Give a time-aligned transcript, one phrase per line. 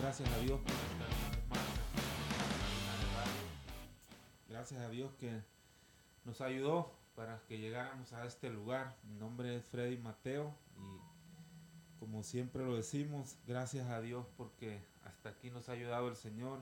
[0.00, 0.60] gracias a Dios.
[4.48, 5.42] Gracias a Dios que
[6.24, 8.96] nos ayudó para que llegáramos a este lugar.
[9.02, 15.30] Mi nombre es Freddy Mateo y como siempre lo decimos, gracias a Dios porque hasta
[15.30, 16.60] aquí nos ha ayudado el Señor.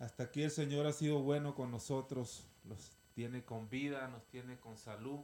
[0.00, 4.58] Hasta aquí el Señor ha sido bueno con nosotros, los tiene con vida, nos tiene
[4.58, 5.20] con salud,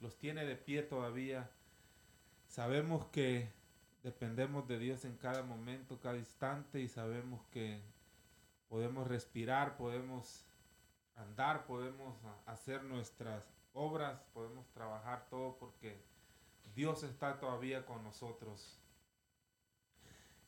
[0.00, 1.50] los tiene de pie todavía.
[2.46, 3.50] Sabemos que
[4.02, 7.82] dependemos de Dios en cada momento, cada instante y sabemos que
[8.68, 10.46] podemos respirar, podemos
[11.16, 12.16] andar, podemos
[12.46, 16.00] hacer nuestras obras, podemos trabajar todo porque
[16.74, 18.80] Dios está todavía con nosotros.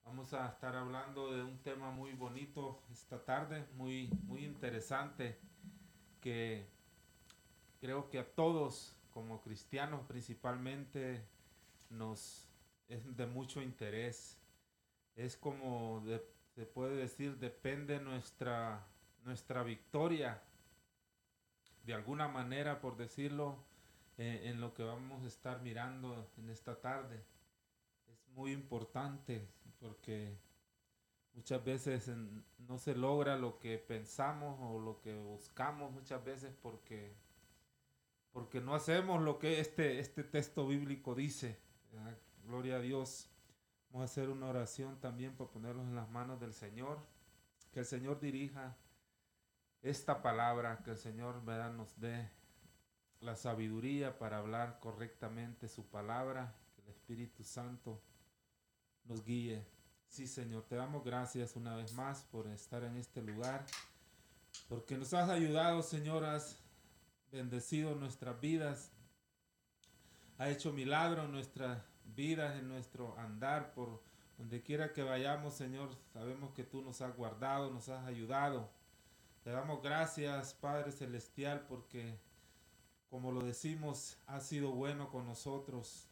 [0.06, 5.40] Vamos a estar hablando de un tema muy bonito esta tarde, muy, muy interesante,
[6.22, 6.68] que
[7.82, 11.26] creo que a todos, como cristianos principalmente,
[11.90, 12.48] nos
[12.88, 14.40] es de mucho interés.
[15.16, 16.04] Es como
[16.54, 18.86] se puede decir, depende nuestra,
[19.26, 20.42] nuestra victoria,
[21.84, 23.58] de alguna manera, por decirlo,
[24.18, 27.22] eh, en lo que vamos a estar mirando en esta tarde.
[28.08, 29.46] Es muy importante
[29.80, 30.38] porque
[31.34, 32.10] muchas veces
[32.60, 37.14] no se logra lo que pensamos o lo que buscamos muchas veces porque
[38.32, 41.58] porque no hacemos lo que este, este texto bíblico dice.
[42.44, 43.30] Gloria a Dios.
[43.90, 47.00] Vamos a hacer una oración también para ponerlos en las manos del Señor.
[47.72, 48.76] Que el Señor dirija
[49.86, 52.28] esta palabra, que el Señor nos dé
[53.20, 58.02] la sabiduría para hablar correctamente su palabra, que el Espíritu Santo
[59.04, 59.64] nos guíe.
[60.08, 63.64] Sí, Señor, te damos gracias una vez más por estar en este lugar,
[64.68, 66.60] porque nos has ayudado, Señor, has
[67.32, 68.92] bendecido nuestras vidas,
[70.40, 74.02] ha hecho milagro en nuestras vidas, en nuestro andar, por
[74.40, 78.74] donde quiera que vayamos, Señor, sabemos que tú nos has guardado, nos has ayudado.
[79.46, 82.18] Te damos gracias, Padre Celestial, porque,
[83.12, 86.10] como lo decimos, has sido bueno con nosotros.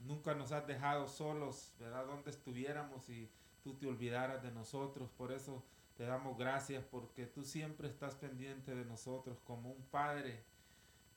[0.00, 2.06] Nunca nos has dejado solos, ¿verdad?
[2.06, 3.30] Donde estuviéramos y
[3.62, 5.08] tú te olvidaras de nosotros.
[5.10, 5.62] Por eso
[5.96, 10.42] te damos gracias porque tú siempre estás pendiente de nosotros como un padre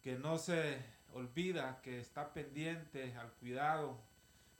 [0.03, 0.77] que no se
[1.15, 3.99] olvida, que está pendiente al cuidado,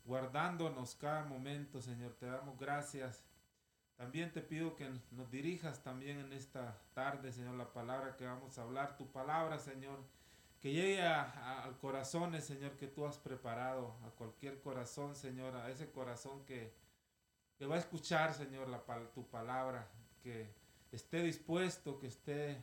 [0.06, 2.16] guardándonos cada momento, Señor.
[2.16, 3.29] Te damos gracias.
[4.00, 8.58] También te pido que nos dirijas también en esta tarde, Señor, la palabra que vamos
[8.58, 10.00] a hablar, tu palabra, Señor
[10.60, 15.90] que llegue al corazón, Señor, que tú has preparado, a cualquier corazón, Señor, a ese
[15.90, 16.74] corazón que,
[17.58, 18.84] que va a escuchar, Señor, la,
[19.14, 19.88] tu palabra,
[20.22, 20.54] que
[20.92, 22.62] esté dispuesto, que esté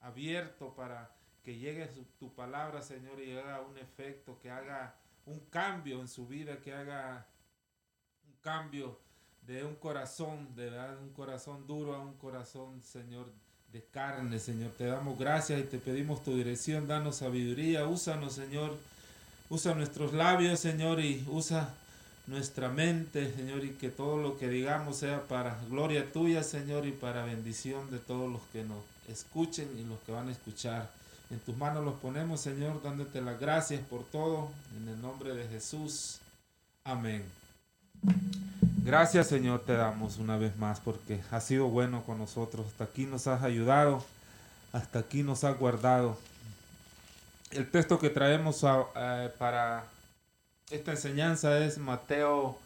[0.00, 1.86] abierto para que llegue
[2.18, 4.96] tu palabra, Señor, y haga un efecto, que haga
[5.26, 7.26] un cambio en su vida, que haga
[8.26, 9.03] un cambio
[9.46, 10.68] de un corazón, de
[11.02, 13.26] un corazón duro a un corazón, Señor,
[13.72, 14.70] de carne, Señor.
[14.78, 18.76] Te damos gracias y te pedimos tu dirección, danos sabiduría, úsanos, Señor.
[19.50, 21.68] Usa nuestros labios, Señor, y usa
[22.26, 26.92] nuestra mente, Señor, y que todo lo que digamos sea para gloria tuya, Señor, y
[26.92, 30.90] para bendición de todos los que nos escuchen y los que van a escuchar.
[31.30, 35.46] En tus manos los ponemos, Señor, dándote las gracias por todo, en el nombre de
[35.48, 36.20] Jesús.
[36.84, 37.24] Amén.
[38.84, 42.66] Gracias Señor te damos una vez más porque has sido bueno con nosotros.
[42.66, 44.04] Hasta aquí nos has ayudado,
[44.74, 46.18] hasta aquí nos has guardado.
[47.50, 48.60] El texto que traemos
[49.38, 49.84] para
[50.70, 52.58] esta enseñanza es Mateo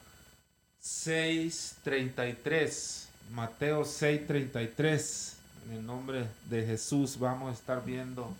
[0.83, 3.07] 6:33.
[3.31, 5.35] Mateo 6:33.
[5.67, 8.35] En el nombre de Jesús vamos a estar viendo.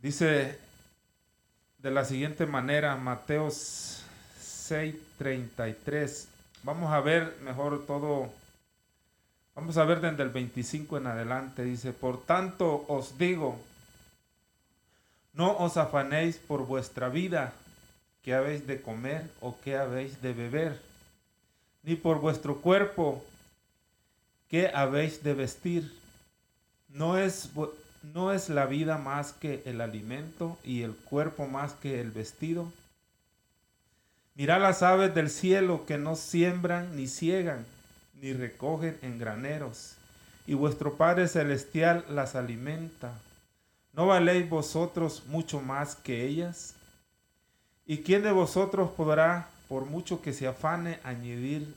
[0.00, 0.58] Dice
[1.78, 3.48] de la siguiente manera, Mateo
[4.70, 6.28] 6:33.
[6.62, 8.30] Vamos a ver mejor todo.
[9.54, 11.64] Vamos a ver desde el 25 en adelante.
[11.64, 13.58] Dice, por tanto os digo,
[15.32, 17.52] no os afanéis por vuestra vida,
[18.22, 20.80] que habéis de comer o que habéis de beber,
[21.82, 23.24] ni por vuestro cuerpo,
[24.48, 25.92] que habéis de vestir.
[26.88, 27.50] No es,
[28.14, 32.72] no es la vida más que el alimento y el cuerpo más que el vestido.
[34.36, 37.64] Mirad las aves del cielo que no siembran ni ciegan,
[38.20, 39.94] ni recogen en graneros,
[40.46, 43.12] y vuestro Padre Celestial las alimenta.
[43.94, 46.74] ¿No valéis vosotros mucho más que ellas?
[47.86, 51.74] ¿Y quién de vosotros podrá, por mucho que se afane, añadir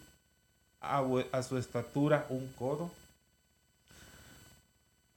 [0.81, 1.01] a,
[1.43, 2.91] su estatura un codo?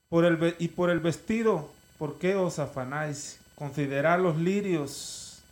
[0.09, 1.69] Por el, y por el vestido,
[1.99, 3.41] ¿por qué os afanáis?
[3.57, 5.43] Considerad los lirios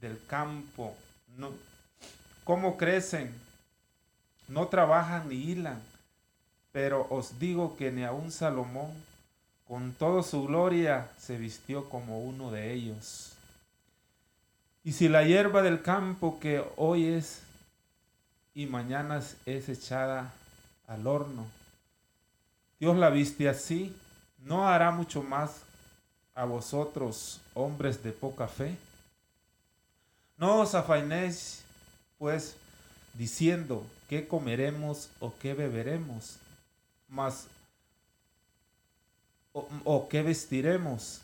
[0.00, 0.94] del campo,
[1.36, 1.50] no,
[2.44, 3.34] cómo crecen,
[4.48, 5.80] no trabajan ni hilan,
[6.72, 8.92] pero os digo que ni aun Salomón,
[9.66, 13.32] con toda su gloria, se vistió como uno de ellos.
[14.84, 17.40] Y si la hierba del campo que hoy es
[18.54, 20.32] y mañana es echada
[20.86, 21.46] al horno,
[22.78, 23.96] Dios la viste así,
[24.40, 25.62] ¿no hará mucho más
[26.34, 28.76] a vosotros, hombres de poca fe?
[30.36, 31.62] No os afainéis,
[32.18, 32.56] pues,
[33.14, 36.36] diciendo, ¿qué comeremos o qué beberemos?
[37.08, 37.46] Mas,
[39.52, 41.20] o, o qué vestiremos,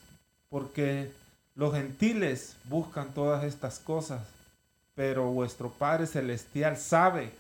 [0.49, 1.11] porque
[1.55, 4.23] los gentiles buscan todas estas cosas,
[4.95, 7.33] pero vuestro Padre Celestial sabe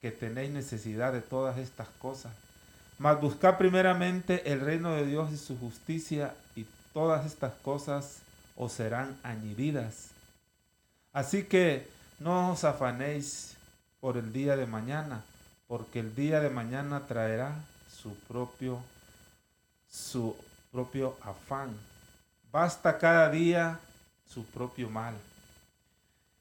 [0.00, 2.32] que tenéis necesidad de todas estas cosas.
[2.98, 8.18] Mas buscad primeramente el reino de Dios y su justicia, y todas estas cosas
[8.56, 10.11] os serán añadidas.
[11.12, 11.88] Así que
[12.18, 13.56] no os afanéis
[14.00, 15.22] por el día de mañana,
[15.68, 17.54] porque el día de mañana traerá
[17.90, 18.82] su propio
[19.92, 20.34] su
[20.72, 21.76] propio afán.
[22.50, 23.78] Basta cada día
[24.26, 25.14] su propio mal.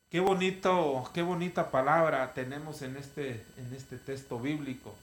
[0.10, 4.96] Qué bonito, qué bonita palabra tenemos en este, en este texto bíblico.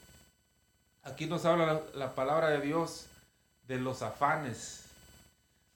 [1.03, 3.07] Aquí nos habla la, palabra de Dios
[3.67, 4.85] de los afanes,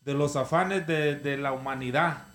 [0.02, 2.26] de los afanes de, de la humanidad.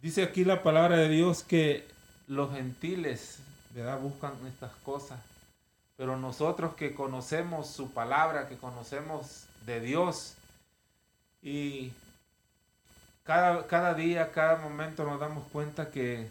[0.00, 1.86] Dice aquí la palabra de Dios que
[2.28, 3.38] los gentiles,
[3.74, 3.98] ¿verdad?
[3.98, 5.18] Buscan estas cosas.
[5.96, 10.34] Pero nosotros que conocemos su palabra, que conocemos de Dios,
[11.42, 11.92] y
[13.24, 16.30] cada, cada día, cada momento nos damos cuenta que,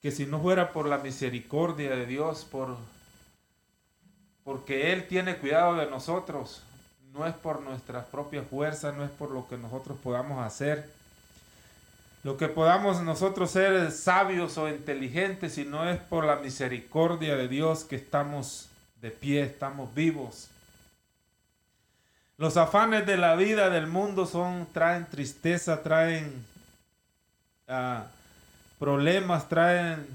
[0.00, 2.78] que si no fuera por la misericordia de Dios, por,
[4.44, 6.62] porque Él tiene cuidado de nosotros,
[7.12, 10.90] no es por nuestras propias fuerzas, no es por lo que nosotros podamos hacer,
[12.22, 17.84] lo que podamos nosotros ser sabios o inteligentes, sino es por la misericordia de Dios
[17.84, 18.68] que estamos
[19.00, 20.48] de pie, estamos vivos.
[22.38, 26.44] Los afanes de la vida del mundo son, traen tristeza, traen
[27.68, 28.06] ah,
[28.78, 30.06] problemas, traen,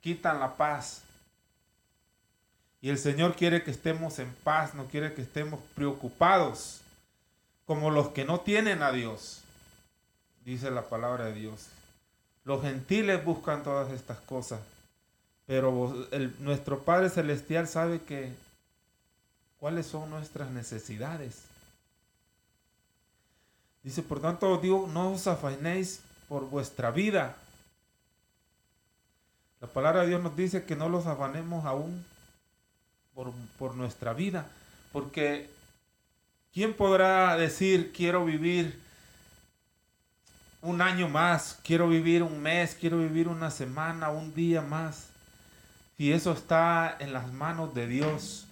[0.00, 1.02] quitan la paz.
[2.82, 6.82] Y el Señor quiere que estemos en paz, no quiere que estemos preocupados
[7.64, 9.42] como los que no tienen a Dios,
[10.46, 11.66] dice la palabra de Dios.
[12.44, 14.60] Los gentiles buscan todas estas cosas,
[15.44, 16.06] pero
[16.38, 18.32] nuestro Padre Celestial sabe que
[19.58, 21.42] cuáles son nuestras necesidades.
[23.82, 27.36] Dice, por tanto, digo, no os afainéis por vuestra vida.
[29.60, 32.04] La palabra de Dios nos dice que no los afanemos aún
[33.14, 34.46] por, por nuestra vida.
[34.92, 35.50] Porque,
[36.52, 38.85] ¿quién podrá decir, quiero vivir
[40.66, 45.08] un año más, quiero vivir un mes, quiero vivir una semana, un día más?
[45.96, 48.46] Si eso está en las manos de Dios,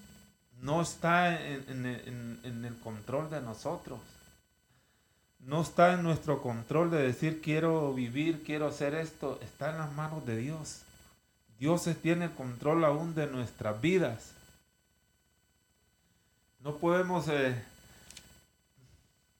[0.61, 4.01] no está en, en el control de nosotros
[5.47, 9.93] no está en nuestro control de decir quiero vivir, quiero hacer esto, está en las
[9.93, 10.83] manos de Dios.
[11.59, 14.33] Dios tiene el control aún de nuestras vidas.
[16.61, 17.63] No podemos eh,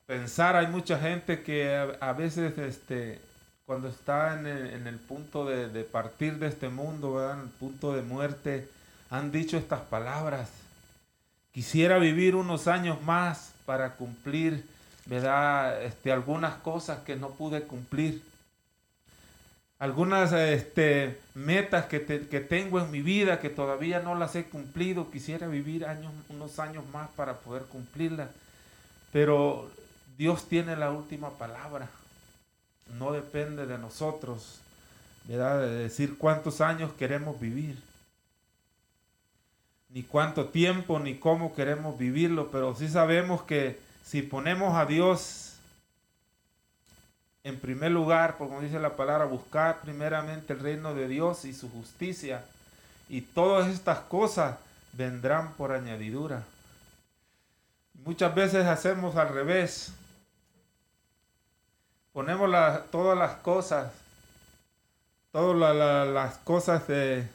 [0.07, 3.21] pensar, hay mucha gente que a, veces este,
[3.67, 8.69] cuando está en el, punto de, partir de este mundo, en el punto de muerte,
[9.11, 10.51] han dicho estas palabras.
[11.53, 14.65] Quisiera vivir unos años más para cumplir
[15.07, 15.83] ¿verdad?
[15.83, 18.23] Este, algunas cosas que no pude cumplir.
[19.79, 25.11] Algunas este, metas que, que, tengo en mi vida que todavía no las he cumplido.
[25.11, 28.31] Quisiera vivir años, unos años más para poder cumplirlas.
[29.13, 29.71] Pero
[30.17, 31.89] Dios tiene la última palabra.
[32.99, 34.61] No depende de nosotros.
[35.27, 37.79] De decir cuántos años queremos vivir.
[39.89, 42.51] Ni cuánto tiempo, ni cómo queremos vivirlo.
[42.51, 45.55] Pero sí sabemos que si ponemos a Dios
[47.45, 51.71] en primer lugar, como dice la palabra, buscar primeramente el reino de Dios y su
[51.71, 52.43] justicia,
[53.11, 54.57] y todas estas cosas
[54.95, 56.43] vendrán por añadidura.
[58.03, 59.93] Muchas veces hacemos al revés.
[62.15, 62.49] Ponemos
[62.93, 63.93] todas las cosas,
[65.33, 67.27] todas las cosas de,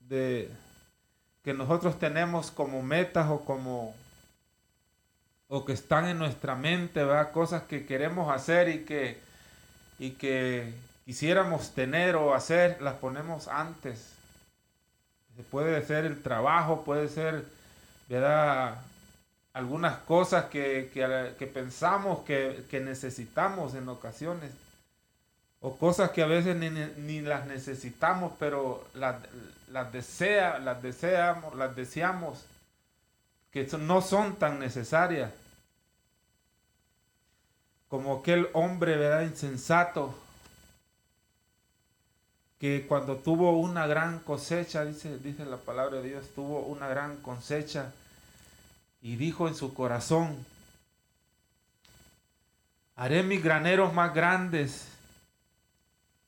[0.00, 0.50] de,
[1.44, 3.94] que nosotros tenemos como metas o como
[5.46, 7.30] o que están en nuestra mente, ¿verdad?
[7.30, 9.20] Cosas que queremos hacer y que,
[10.00, 14.10] y que quisiéramos tener o hacer, las ponemos antes.
[15.52, 17.44] Puede ser el trabajo, puede ser,
[18.08, 18.76] ¿verdad?
[19.52, 24.52] Algunas cosas que, que, pensamos que, que, necesitamos en ocasiones.
[25.60, 29.16] O cosas que a veces ni, ni las necesitamos, pero las,
[29.68, 32.44] las, desea, las deseamos, las deseamos,
[33.50, 35.32] que no son tan necesarias.
[37.88, 39.22] Como aquel hombre, ¿verdad?
[39.22, 40.14] Insensato,
[42.60, 47.16] que cuando tuvo una gran cosecha, dice, dice la palabra de Dios, tuvo una gran
[47.16, 47.92] cosecha
[49.02, 50.44] y dijo en su corazón,
[52.96, 54.86] haré mis graneros más grandes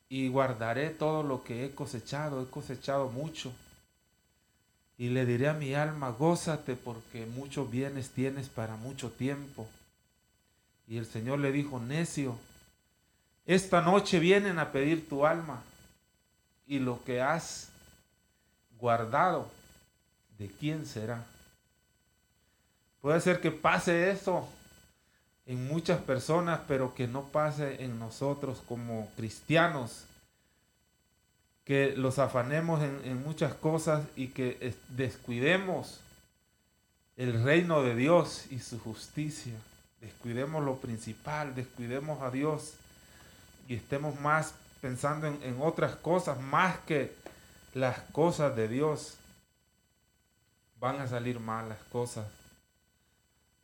[0.08, 3.52] y guardaré todo lo que he cosechado, he cosechado mucho.
[4.98, 9.68] Y le diré a mi alma, gózate porque muchos bienes tienes para mucho tiempo.
[10.86, 12.38] Y el Señor le dijo, necio,
[13.46, 15.62] esta noche vienen a pedir tu alma
[16.66, 17.70] y lo que has
[18.78, 19.50] guardado,
[20.38, 21.24] ¿de quién será?
[23.02, 24.48] Puede ser que pase eso
[25.44, 30.04] en muchas personas, pero que no pase en nosotros como cristianos,
[31.64, 36.00] que los afanemos en, muchas cosas y que descuidemos
[37.16, 39.52] el reino de Dios y su justicia,
[40.00, 42.74] descuidemos lo principal, descuidemos a Dios
[43.68, 47.12] y estemos más pensando en, otras cosas más que
[47.74, 49.16] las cosas de Dios,
[50.78, 52.26] van a salir mal las cosas.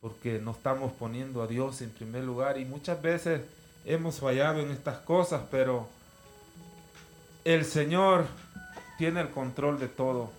[0.00, 2.58] Porque no estamos poniendo a Dios en primer lugar.
[2.58, 3.42] Y muchas veces
[3.84, 5.88] hemos fallado en estas cosas, pero
[7.44, 8.26] el Señor
[8.98, 10.30] tiene el control de todo.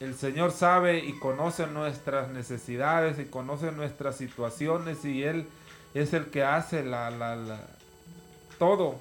[0.00, 5.46] El Señor sabe y conoce nuestras necesidades y conoce nuestras situaciones y Él
[5.94, 7.60] es el que hace la, la,
[8.58, 8.96] todo.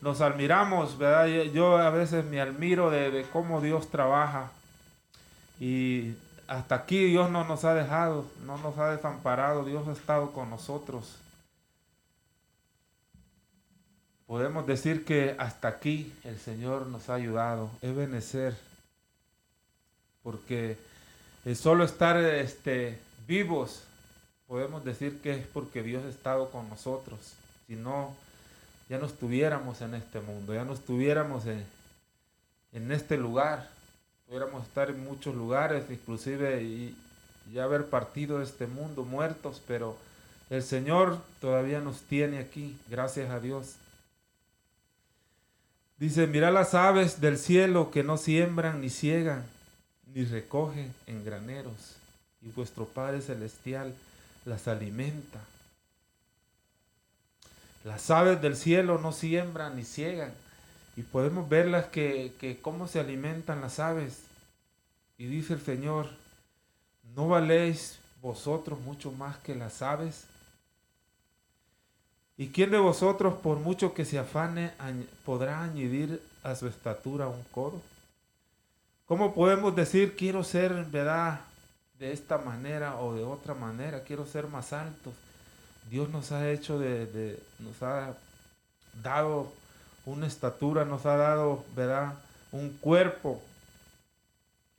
[0.00, 1.26] Nos admiramos, ¿verdad?
[1.52, 4.50] Yo a veces me admiro de, cómo Dios trabaja.
[5.60, 6.14] Y
[6.50, 10.50] hasta aquí Dios no nos ha dejado, no nos ha desamparado, Dios ha estado con
[10.50, 11.14] nosotros.
[14.26, 18.56] Podemos decir que hasta aquí el Señor nos ha ayudado, es benecer,
[20.24, 20.76] porque
[21.44, 23.84] el solo estar este, vivos,
[24.48, 27.34] podemos decir que es porque Dios ha estado con nosotros.
[27.68, 28.12] Si no,
[28.88, 31.64] ya no estuviéramos en este mundo, ya no estuviéramos en,
[32.72, 33.68] en este lugar,
[34.30, 36.96] pudiéramos estar en muchos lugares, inclusive y
[37.52, 39.96] ya haber partido de este mundo muertos, pero
[40.50, 43.74] el Señor todavía nos tiene aquí, gracias a Dios.
[45.98, 49.44] Dice, mira las aves del cielo que no siembran ni ciegan,
[50.14, 51.96] ni recogen en graneros,
[52.40, 53.92] y vuestro Padre Celestial
[54.44, 55.40] las alimenta.
[57.82, 60.32] Las aves del cielo no siembran ni ciegan.
[61.00, 64.18] Y podemos verlas que, que cómo se alimentan las aves.
[65.16, 66.10] Y dice el Señor,
[67.16, 70.24] ¿no valéis vosotros mucho más que las aves?
[72.36, 74.72] ¿Y quién de vosotros, por mucho que se afane,
[75.24, 77.80] podrá añadir a su estatura un codo?
[79.06, 81.40] ¿Cómo podemos decir, quiero ser, verdad,
[81.98, 85.14] de esta manera o de otra manera, quiero ser más alto?
[85.88, 88.14] Dios nos ha hecho de, nos ha
[89.02, 89.50] dado
[90.06, 92.14] una estatura, nos ha dado, ¿verdad?
[92.52, 93.40] Un cuerpo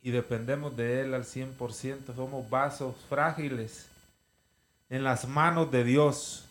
[0.03, 2.15] y dependemos de Él al 100%.
[2.15, 3.87] Somos vasos frágiles
[4.89, 6.45] en las manos de Dios.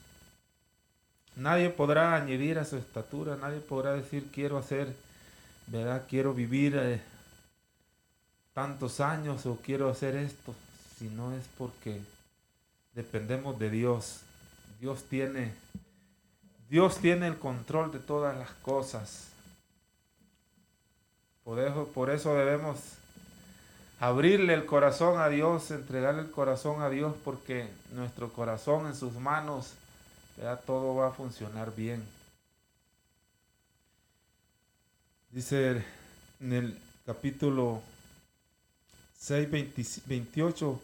[1.37, 4.95] Nadie podrá añadir a su estatura, nadie podrá decir quiero hacer,
[5.67, 6.05] ¿verdad?
[6.09, 7.01] Quiero vivir eh,
[8.53, 10.55] tantos años o quiero hacer esto,
[10.99, 12.01] si no es porque
[12.95, 14.21] dependemos de Dios.
[14.81, 15.53] Dios tiene,
[16.71, 19.27] Dios tiene el control de todas las cosas.
[21.43, 22.79] Por eso, por eso debemos
[23.99, 29.15] abrirle el corazón a Dios, entregarle el corazón a Dios, porque nuestro corazón en sus
[29.15, 29.73] manos,
[30.41, 32.07] ya todo va a funcionar bien.
[35.33, 35.85] Dice
[36.39, 37.83] en el capítulo
[39.19, 39.49] 6,
[40.07, 40.81] 28,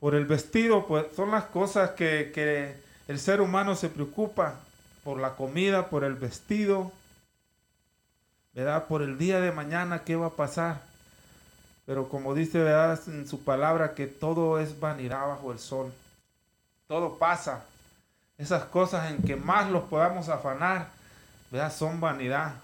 [0.00, 2.76] por el vestido, pues son las cosas que, que
[3.08, 4.60] el ser humano se preocupa
[5.02, 6.92] por la comida, por el vestido,
[8.54, 8.86] ¿verdad?
[8.86, 10.82] Por el día de mañana, ¿qué va a pasar?
[11.86, 13.00] Pero como dice, ¿verdad?
[13.08, 15.92] En su palabra que todo es vanidad bajo el sol.
[16.86, 17.64] Todo pasa.
[18.38, 20.88] Esas cosas en que más los podamos afanar,
[21.50, 21.72] ¿verdad?
[21.72, 22.54] Son vanidad.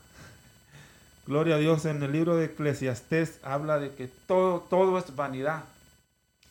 [1.27, 5.65] Gloria a Dios, en el libro de Eclesiastés habla de que todo, todo es vanidad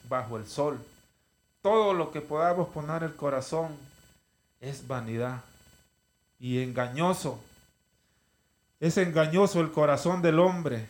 [0.10, 0.80] bajo el sol.
[1.62, 3.76] todo lo que podamos poner el corazón
[4.62, 5.42] es vanidad
[6.40, 7.44] y engañoso.
[8.80, 10.88] Es engañoso el corazón del hombre.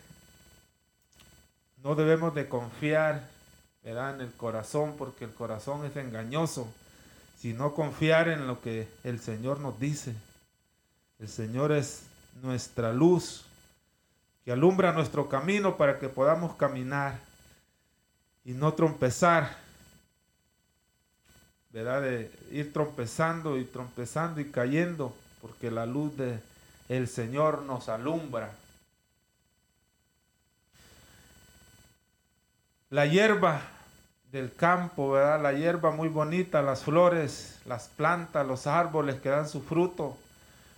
[1.84, 3.24] No debemos de confiar
[3.88, 6.68] en el corazón porque el corazón es engañoso,
[7.40, 10.14] sino confiar en lo que el Señor nos dice.
[11.20, 12.02] El Señor es
[12.44, 13.46] nuestra luz
[14.44, 17.18] que alumbra nuestro camino para que podamos caminar
[18.44, 19.58] y no trompezar,
[21.72, 22.02] ¿verdad?
[22.02, 26.40] De ir trompezando y trompezando y cayendo, porque la luz de
[26.90, 28.52] el Señor nos alumbra.
[32.90, 33.62] La hierba
[34.32, 35.42] del campo, ¿verdad?
[35.42, 40.18] La hierba muy bonita, las flores, las plantas, los árboles que dan su fruto,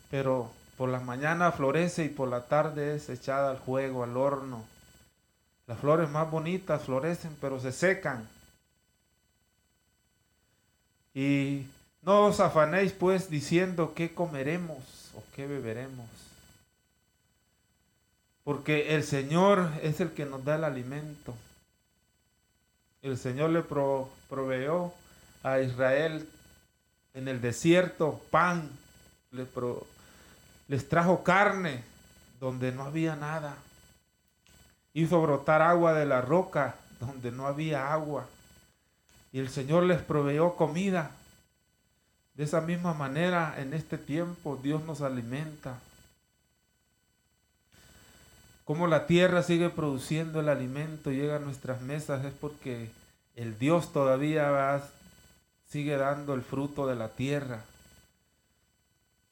[0.10, 4.63] pero por la mañana florece y por la tarde es echada al fuego, al horno.
[5.68, 8.28] Las flores más bonitas florecen, pero se secan.
[11.13, 11.68] Y
[12.01, 16.08] no os afanéis pues diciendo qué comeremos o qué beberemos.
[18.44, 21.36] Porque el Señor es el que nos da el alimento.
[23.01, 24.94] El Señor le proveyó
[25.44, 26.27] a Israel
[27.13, 28.70] en el desierto pan,
[29.32, 29.46] le
[30.68, 31.84] les trajo carne
[32.39, 33.56] donde no había nada.
[34.94, 38.27] Hizo brotar agua de la roca donde no había agua.
[39.32, 41.12] Y el Señor les proveyó comida.
[42.39, 45.77] De esa misma manera, en este tiempo, Dios nos alimenta.
[48.63, 52.91] Como la tierra sigue produciendo el alimento, llega a nuestras mesas, es porque
[53.36, 54.81] el Dios todavía
[55.67, 57.62] sigue dando el fruto de la tierra.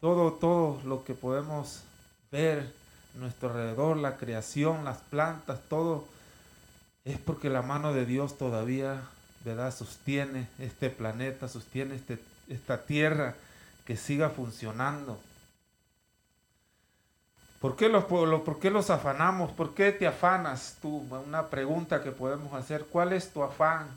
[0.02, 1.84] Todo, todo lo que podemos
[2.30, 2.74] ver
[3.16, 6.06] a nuestro alrededor, la creación, las plantas, todo,
[7.06, 9.02] es porque la mano de Dios todavía,
[9.46, 9.74] ¿verdad?
[9.74, 13.36] Sostiene este planeta, sostiene este, esta tierra
[13.86, 15.20] que siga funcionando.
[17.60, 19.52] ¿Por qué, los, ¿Por qué los afanamos?
[19.52, 21.06] ¿Por qué te afanas tú?
[21.26, 22.86] Una pregunta que podemos hacer.
[22.86, 23.88] ¿Cuál es tu afán?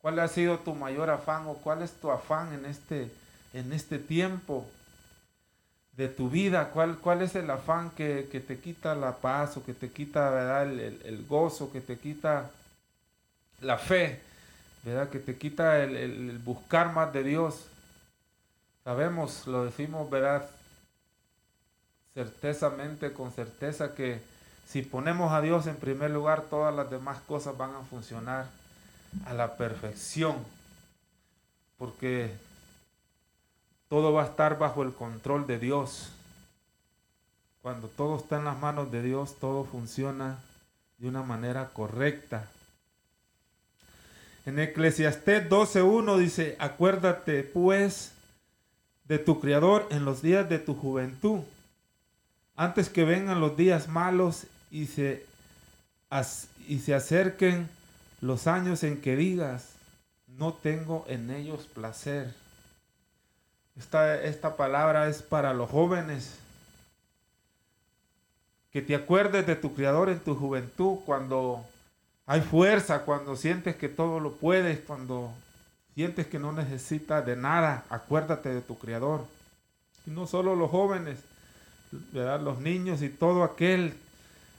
[0.00, 3.10] ¿Cuál ha sido tu mayor afán o cuál es tu afán en este,
[3.52, 4.66] en este tiempo?
[6.00, 9.74] de tu vida, cuál, cuál es el afán que, te quita la paz o que
[9.74, 10.72] te quita ¿verdad?
[10.72, 12.50] El, gozo, que te quita
[13.60, 14.18] la fe,
[14.82, 15.08] ¿verdad?
[15.10, 17.66] que te quita el, buscar más de Dios.
[18.84, 20.48] Sabemos, lo decimos, ¿verdad?
[22.14, 24.20] Certezamente, con certeza que
[24.66, 28.46] si ponemos a Dios en primer lugar, todas las demás cosas van a funcionar
[29.26, 30.36] a la perfección.
[31.76, 32.32] Porque
[33.88, 36.10] todo va a estar bajo el control de Dios.
[37.62, 40.38] Cuando todo está en las manos de Dios, todo funciona
[40.98, 42.48] de una manera correcta.
[44.46, 48.12] En Eclesiastés 12.1 dice, acuérdate pues
[49.04, 51.40] de tu Creador en los días de tu juventud,
[52.56, 55.26] antes que vengan los días malos y se,
[56.68, 57.68] y se acerquen
[58.20, 59.70] los años en que digas,
[60.26, 62.32] no tengo en ellos placer.
[63.76, 66.36] Esta, palabra es para los jóvenes.
[68.70, 71.64] Que te acuerdes de tu Creador en tu juventud cuando
[72.30, 75.32] hay fuerza, cuando sientes que todo lo puedes, cuando
[75.96, 79.26] sientes que no necesitas de nada, acuérdate de tu Creador.
[80.06, 81.18] Y no solo los jóvenes,
[82.12, 83.94] los niños y todo aquel,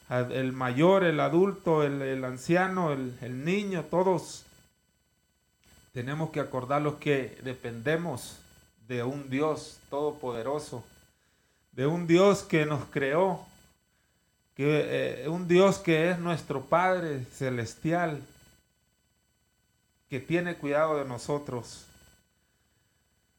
[0.09, 4.43] el mayor, el adulto, el, anciano, el, el niño, todos
[5.93, 8.37] tenemos que acordarlos que dependemos
[8.89, 10.83] de un Dios todopoderoso,
[11.71, 13.45] de un Dios que nos creó,
[14.67, 18.21] eh, un Dios que es nuestro Padre celestial,
[20.09, 21.85] que tiene cuidado de nosotros.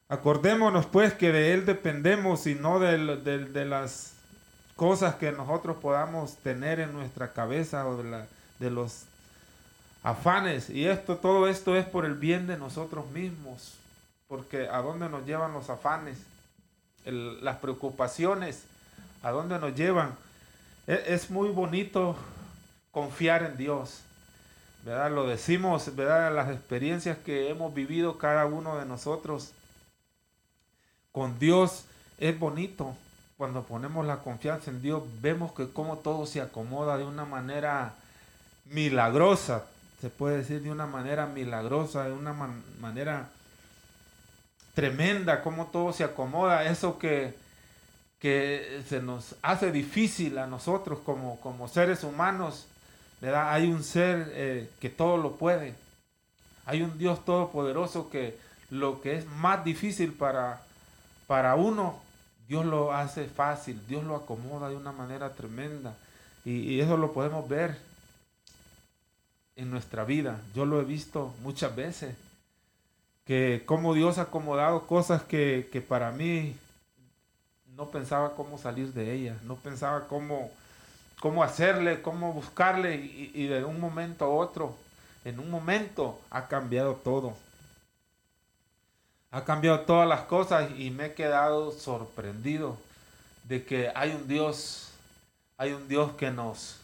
[0.09, 4.15] Acordémonos pues que de Él dependemos y no de, de, las
[4.77, 9.05] cosas que nosotros podamos tener en nuestra cabeza o de los
[10.03, 10.71] afanes.
[10.71, 13.79] Y esto, todo esto es por el bien de nosotros mismos
[14.33, 16.17] porque a dónde nos llevan los afanes,
[17.05, 18.63] las preocupaciones,
[19.23, 20.17] a dónde nos llevan.
[20.87, 22.17] E, es, muy bonito
[22.91, 24.01] confiar en Dios,
[24.85, 25.11] ¿verdad?
[25.13, 26.35] Lo decimos, ¿verdad?
[26.35, 29.53] Las experiencias que hemos vivido cada uno de nosotros
[31.13, 31.85] con Dios
[32.19, 32.97] es bonito.
[33.37, 37.95] Cuando ponemos la confianza en Dios, vemos que como todo se acomoda de una manera
[38.67, 39.65] milagrosa,
[40.01, 42.33] se puede decir de una manera milagrosa, de una
[42.81, 43.29] manera
[44.75, 47.35] tremenda, cómo todo se acomoda, eso que,
[48.23, 52.67] que se nos hace difícil a nosotros como, como seres humanos,
[53.21, 53.53] ¿verdad?
[53.53, 55.75] Hay un ser eh, que todo lo puede.
[56.65, 58.39] Hay un Dios todopoderoso que
[58.71, 60.63] lo que es más difícil para,
[61.27, 61.99] para uno,
[62.47, 65.97] Dios lo hace fácil, Dios lo acomoda de una manera tremenda.
[66.45, 67.77] Y, eso lo podemos ver
[69.57, 70.41] en nuestra vida.
[70.55, 72.15] Yo lo he visto muchas veces.
[73.27, 76.55] Que como Dios ha acomodado cosas que, que para mí
[77.83, 80.53] no pensaba cómo salir de ellas, no pensaba cómo,
[81.19, 84.77] cómo hacerle, cómo buscarle y, de un momento a otro,
[85.25, 87.35] en un momento ha cambiado todo.
[89.33, 92.77] Ha cambiado todas las cosas y me he quedado sorprendido
[93.49, 94.93] de que hay un Dios,
[95.59, 96.79] hay un Dios que nos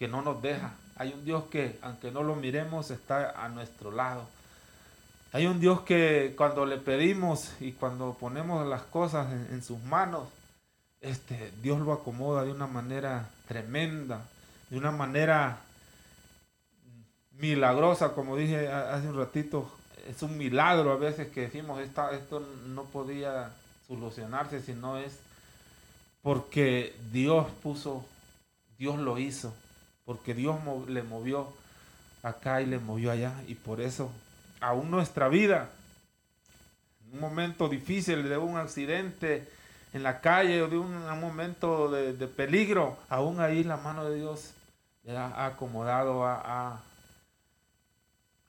[0.00, 3.92] que no nos deja, hay un Dios que aunque no lo miremos está a nuestro
[3.92, 4.26] lado.
[5.32, 10.28] Hay un Dios que cuando le pedimos y cuando ponemos las cosas en, sus manos,
[11.00, 14.24] este, Dios lo acomoda de una manera tremenda,
[14.68, 15.58] de una manera
[17.32, 19.70] milagrosa, como dije hace un ratito,
[20.08, 23.50] es un milagro a veces que decimos Esta, esto no podía
[23.86, 25.18] solucionarse si no es
[26.22, 28.04] porque Dios puso,
[28.78, 29.54] Dios lo hizo,
[30.04, 30.58] porque Dios
[30.88, 31.48] le movió
[32.22, 34.10] acá y le movió allá y por eso
[34.60, 35.70] aún nuestra vida,
[37.06, 39.48] en un momento difícil de un accidente
[39.92, 44.52] en la calle o de un, momento de, peligro, aún ahí la mano de Dios
[45.08, 46.80] ha acomodado, ha,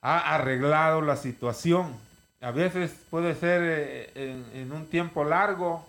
[0.00, 1.96] ha, arreglado la situación.
[2.40, 5.84] A veces puede ser eh, en, un tiempo largo,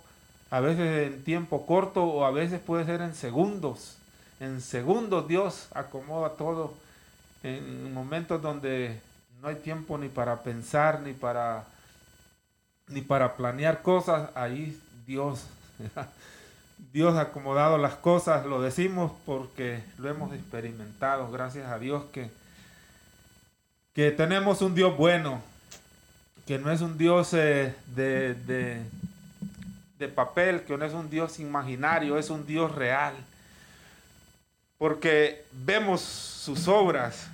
[0.49, 3.97] a veces en tiempo corto o a veces puede ser en segundos.
[4.39, 6.73] En segundos Dios acomoda todo
[7.43, 8.99] en momentos donde
[9.41, 11.65] no hay tiempo ni para pensar, ni para,
[12.87, 15.45] ni para planear cosas, ahí Dios,
[16.93, 22.29] Dios ha acomodado las cosas, lo decimos porque lo hemos experimentado, gracias a Dios que,
[23.93, 25.41] que tenemos un Dios bueno,
[26.45, 28.81] que no es un Dios eh, de, de,
[29.99, 33.13] de papel, que no es un Dios imaginario, es un Dios real.
[34.77, 37.27] Porque vemos sus obras,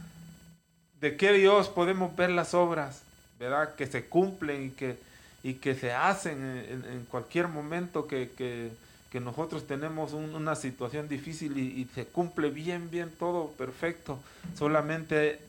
[1.00, 3.02] de qué Dios podemos ver las obras,
[3.40, 3.74] ¿verdad?
[3.76, 4.98] Que se cumplen y que,
[5.44, 8.72] y que se hacen en, cualquier momento que,
[9.14, 14.20] nosotros tenemos una situación difícil y, se cumple bien, bien todo perfecto.
[14.58, 15.40] Solamente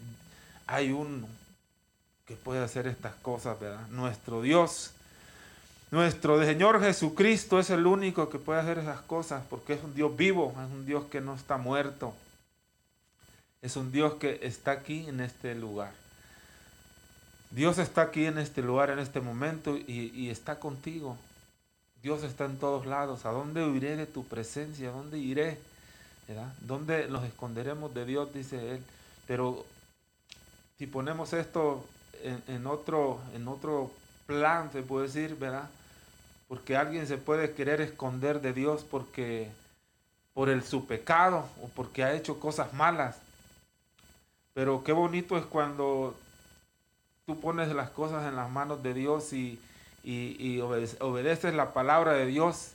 [0.66, 1.26] hay uno
[2.26, 3.88] que puede hacer estas cosas, ¿verdad?
[3.88, 4.92] Nuestro Dios.
[5.90, 10.16] Nuestro Señor Jesucristo es el único que puede hacer esas cosas porque es un Dios
[10.16, 12.14] vivo, es un Dios que no está muerto.
[13.60, 15.92] Es un Dios que está aquí en este lugar.
[17.50, 21.16] Dios está aquí en este lugar, en este momento, y, está contigo.
[22.02, 23.26] Dios está en todos lados.
[23.26, 24.88] ¿A dónde huiré de tu presencia?
[24.88, 25.58] ¿A dónde iré?
[26.60, 28.32] ¿Dónde nos esconderemos de Dios?
[28.32, 28.82] Dice Él.
[29.26, 29.66] Pero
[30.78, 31.84] si ponemos esto
[32.22, 33.90] en, otro, en otro
[34.26, 35.68] plan, se puede decir, ¿verdad?
[36.46, 39.50] Porque alguien se puede querer esconder de Dios porque
[40.34, 43.16] por el su pecado o porque ha hecho cosas malas.
[44.54, 46.16] Pero qué bonito es cuando
[47.30, 49.60] tú pones las cosas en las manos de Dios y,
[51.00, 52.72] obedeces la palabra de Dios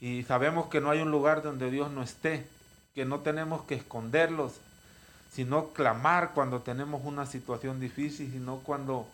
[0.00, 2.46] y sabemos que no hay un lugar donde Dios no esté,
[2.94, 4.54] que no tenemos que esconderlos,
[5.30, 9.06] sino clamar cuando tenemos una situación difícil, sino cuando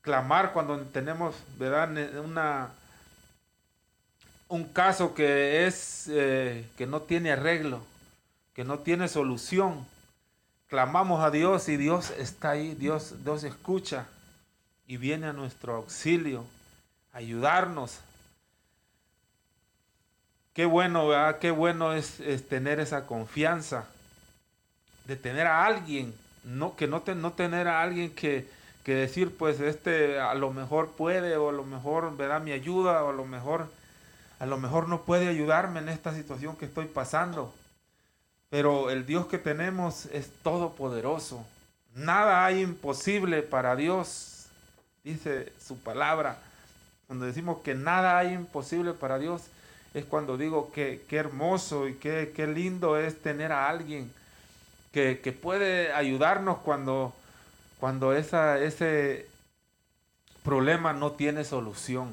[0.00, 1.90] clamar cuando tenemos, ¿verdad?
[2.24, 2.68] Una,
[4.46, 7.80] un caso que es eh, que no tiene arreglo,
[8.54, 9.84] que no tiene solución
[10.72, 14.06] clamamos a Dios y Dios está ahí, Dios, Dios escucha
[14.86, 16.46] y viene a nuestro auxilio,
[17.12, 17.98] a ayudarnos.
[20.54, 21.10] Qué bueno.
[21.42, 23.86] Qué bueno es, tener esa confianza
[25.04, 28.48] de tener a alguien, no, que no, no tener a alguien que,
[28.82, 32.52] que decir, pues este a lo mejor puede o a lo mejor me da mi
[32.52, 33.68] ayuda o a lo mejor
[34.38, 37.52] a lo mejor no puede ayudarme en esta situación que estoy pasando.
[38.52, 41.42] Pero el Dios que tenemos es todopoderoso.
[41.94, 44.44] Nada hay imposible para Dios,
[45.02, 46.36] dice su palabra.
[47.06, 49.40] Cuando decimos que nada hay imposible para Dios,
[49.94, 54.12] es cuando digo que qué hermoso y qué, lindo es tener a alguien
[54.92, 57.14] que, puede ayudarnos cuando,
[57.80, 59.30] cuando esa, ese
[60.42, 62.12] problema no tiene solución.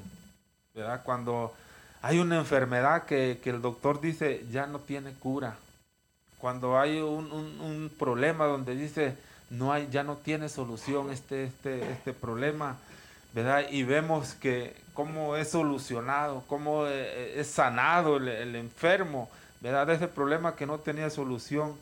[0.73, 1.01] ¿verdad?
[1.03, 1.53] Cuando
[2.01, 5.57] hay una enfermedad que, que el doctor dice ya no tiene cura
[6.39, 9.15] cuando hay un, problema donde dice
[9.49, 12.77] no hay, ya no tiene solución este, este, este problema,
[13.33, 13.65] ¿verdad?
[13.69, 19.89] Y vemos que cómo es solucionado, cómo eh, eh, es sanado el, enfermo, ¿verdad?
[19.89, 21.75] Ese problema que no tenía solución,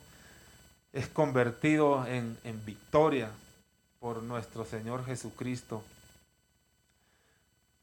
[0.94, 3.30] es convertido en, victoria.
[4.00, 5.84] por nuestro Señor Jesucristo.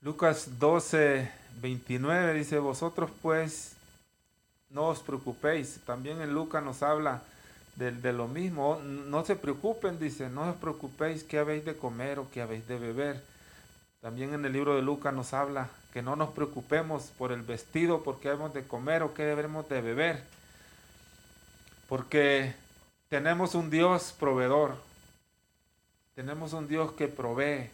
[0.01, 3.74] Lucas 12, 29 dice, vosotros pues
[4.75, 5.81] no os preocupéis.
[5.87, 7.23] También en Lucas nos habla
[7.77, 8.79] de, de, lo mismo.
[8.83, 12.79] No se preocupen, dice, no os preocupéis qué habéis de comer o qué habéis de
[12.79, 13.23] beber.
[14.03, 18.03] También en el libro de Lucas nos habla que no nos preocupemos por el vestido,
[18.03, 20.23] porque hemos de comer o qué debemos de beber.
[21.89, 22.55] Porque
[23.09, 24.77] tenemos un Dios proveedor.
[26.17, 27.71] Tenemos un Dios que provee.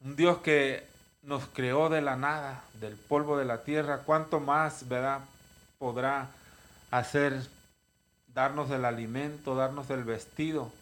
[0.00, 0.86] Un Dios que
[1.26, 4.02] nos creó de la nada, del polvo de la tierra.
[4.06, 5.20] ¿Cuánto más, verdad,
[5.78, 6.28] podrá
[6.90, 7.42] hacer
[8.32, 10.72] darnos el alimento, darnos el vestido,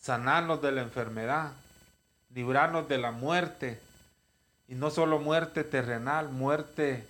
[0.00, 1.52] sanarnos de la enfermedad,
[2.34, 3.80] librarnos de la muerte?
[4.66, 7.06] Y no solo muerte terrenal, muerte,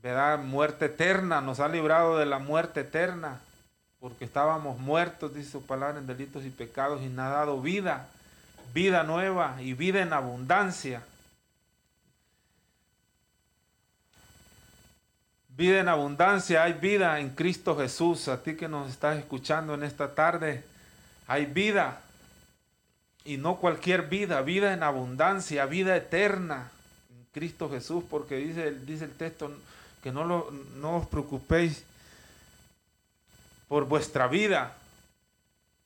[0.00, 0.38] ¿verdad?
[0.38, 1.40] Muerte eterna.
[1.40, 3.40] Nos ha librado de la muerte eterna
[3.98, 8.06] porque estábamos muertos, dice su palabra, en delitos y pecados, y nos ha dado vida,
[8.72, 11.02] vida nueva y vida en abundancia.
[15.56, 18.28] Vida en abundancia, hay vida en Cristo Jesús.
[18.28, 20.64] A ti que nos estás escuchando en esta tarde,
[21.26, 22.00] hay vida.
[23.24, 26.70] Y no cualquier vida, vida en abundancia, vida eterna
[27.10, 29.52] en Cristo Jesús, porque dice, dice el texto
[30.02, 31.84] que no, lo, no os preocupéis
[33.68, 34.74] por vuestra vida,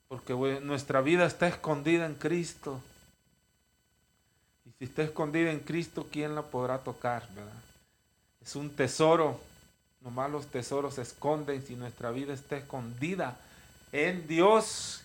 [0.08, 2.80] porque nuestra vida está escondida en Cristo.
[4.64, 7.28] Y si está escondida en Cristo, ¿quién la podrá tocar?
[8.40, 9.40] Es un tesoro.
[10.04, 13.36] Los tesoros se esconden si nuestra vida está escondida
[13.90, 15.02] en Dios.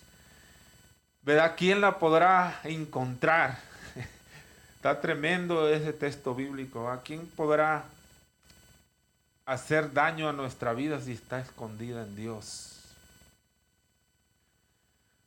[1.22, 1.54] ¿Verdad?
[1.56, 3.58] ¿Quién la podrá encontrar?
[4.76, 6.90] Está tremendo ese texto bíblico.
[6.90, 7.84] ¿A quién podrá
[9.46, 12.80] hacer daño a nuestra vida si está escondida en Dios?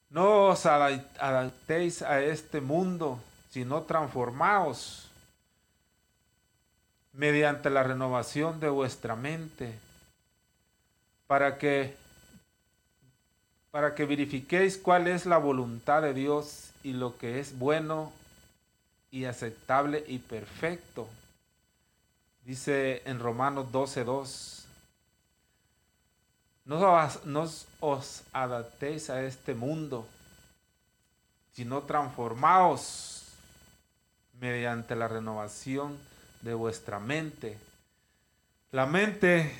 [0.09, 3.19] No os adaptéis a este mundo,
[3.51, 5.09] sino transformaos
[7.13, 9.77] mediante la renovación de vuestra mente,
[11.27, 11.95] para que
[13.71, 18.11] para que verifiquéis cuál es la voluntad de Dios y lo que es bueno
[19.09, 21.07] y aceptable y perfecto.
[22.45, 24.63] Dice en Romanos 12:2
[26.65, 26.79] no
[27.79, 30.07] os, adaptéis a este mundo,
[31.53, 33.23] sino transformaos
[34.39, 35.97] mediante la renovación
[36.43, 37.57] de vuestra mente.
[38.71, 39.51] La mente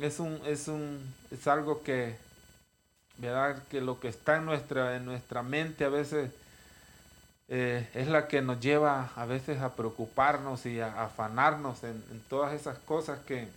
[0.00, 2.16] es, un, es, un, es algo que,
[3.18, 3.62] ¿verdad?
[3.70, 6.30] que lo que está en nuestra, en nuestra mente a veces
[7.48, 12.54] eh, es la que nos lleva a veces a preocuparnos y a, afanarnos en todas
[12.54, 13.48] esas cosas que,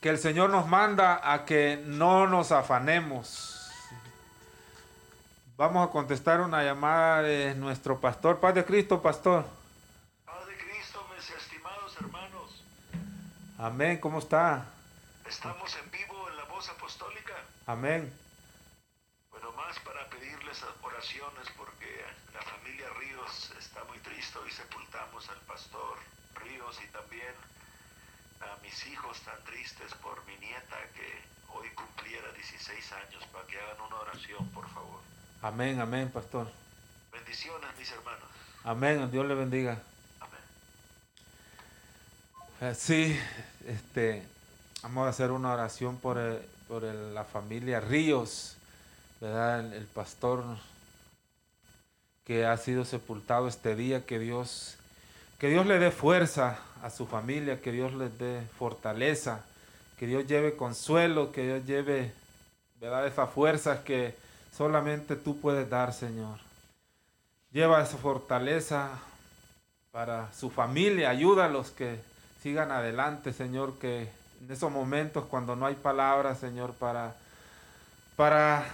[0.00, 3.54] que el Señor nos manda a que no nos afanemos.
[5.56, 8.38] Vamos a contestar una llamada de nuestro pastor.
[8.38, 9.57] Paz de Cristo, pastor.
[13.60, 14.64] Amén, ¿cómo está?
[15.28, 17.34] Estamos en vivo en la voz apostólica.
[17.66, 18.08] Amén.
[19.32, 25.40] Bueno, más para pedirles oraciones porque la familia Ríos está muy triste y sepultamos al
[25.40, 25.98] pastor
[26.36, 27.34] Ríos y también
[28.42, 31.20] a mis hijos tan tristes por mi nieta que
[31.52, 35.00] hoy cumpliera 16 años para que hagan una oración, por favor.
[35.42, 36.48] Amén, amén, pastor.
[37.10, 38.28] Bendiciones, mis hermanos.
[38.62, 39.82] Amén, Dios le bendiga.
[42.60, 43.16] Eh, sí,
[43.68, 44.24] este,
[44.82, 46.18] vamos a hacer una oración por,
[46.66, 48.56] por la familia Ríos,
[49.20, 49.72] ¿verdad?
[49.72, 50.42] el pastor
[52.24, 54.74] que ha sido sepultado este día, que Dios,
[55.38, 59.44] que Dios le dé fuerza a su familia, que Dios les dé fortaleza,
[59.96, 62.12] que Dios lleve consuelo, que Dios lleve,
[62.80, 63.06] ¿verdad?
[63.06, 64.16] Esas fuerzas que
[64.56, 66.40] solamente tú puedes dar, Señor.
[67.52, 68.98] Lleva esa fortaleza
[69.92, 74.08] para su familia, ayúdalos que sigan adelante, Señor, que
[74.40, 77.14] en esos momentos cuando no hay palabras, Señor, para,
[78.16, 78.64] para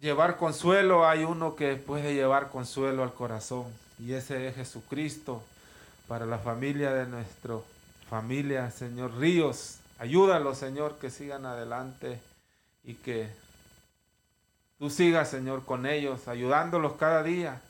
[0.00, 3.64] llevar consuelo, hay uno que puede llevar consuelo al corazón,
[3.98, 5.42] y ese es Jesucristo
[6.08, 7.64] para la familia de nuestro
[8.10, 9.78] familia, Señor Ríos.
[9.98, 12.20] Ayúdalos, Señor, que sigan adelante
[12.84, 13.28] y que
[14.78, 17.60] tú sigas, Señor, con ellos, ayudándolos cada día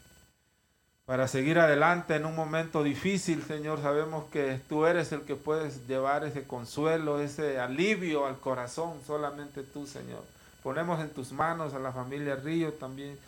[1.06, 3.82] para seguir adelante en un momento difícil, Señor.
[3.82, 9.62] Sabemos que tú eres el que puedes llevar ese consuelo, ese alivio al corazón, solamente
[9.62, 10.24] tú, Señor.
[10.62, 13.18] Ponemos en tus manos a la familia Río también,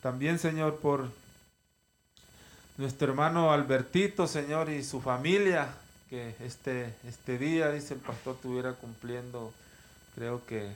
[0.00, 1.08] también, Señor, por
[2.76, 5.68] nuestro hermano Albertito, Señor, y su familia,
[6.08, 9.52] que este, este día, dice el pastor, estuviera cumpliendo,
[10.14, 10.70] creo que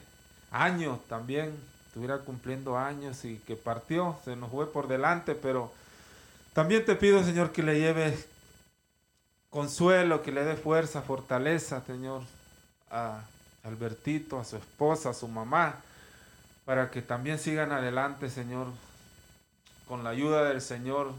[0.51, 1.53] años también,
[1.87, 5.71] estuviera cumpliendo años y que partió, se nos fue por delante, pero
[6.59, 8.17] también te pido, Señor, que le lleve
[9.49, 12.23] consuelo, que le dé fuerza, fortaleza, Señor,
[12.91, 13.21] a
[13.63, 15.77] Albertito, a su esposa, a su mamá,
[16.65, 18.67] para que también sigan adelante, Señor.
[19.87, 21.13] Con la ayuda del Señor,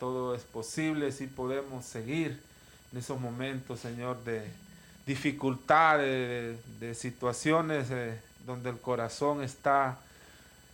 [0.00, 2.42] todo es posible, si podemos seguir
[2.90, 4.50] en esos momentos, Señor, de
[5.06, 9.96] dificultad, de, situaciones eh, donde el corazón está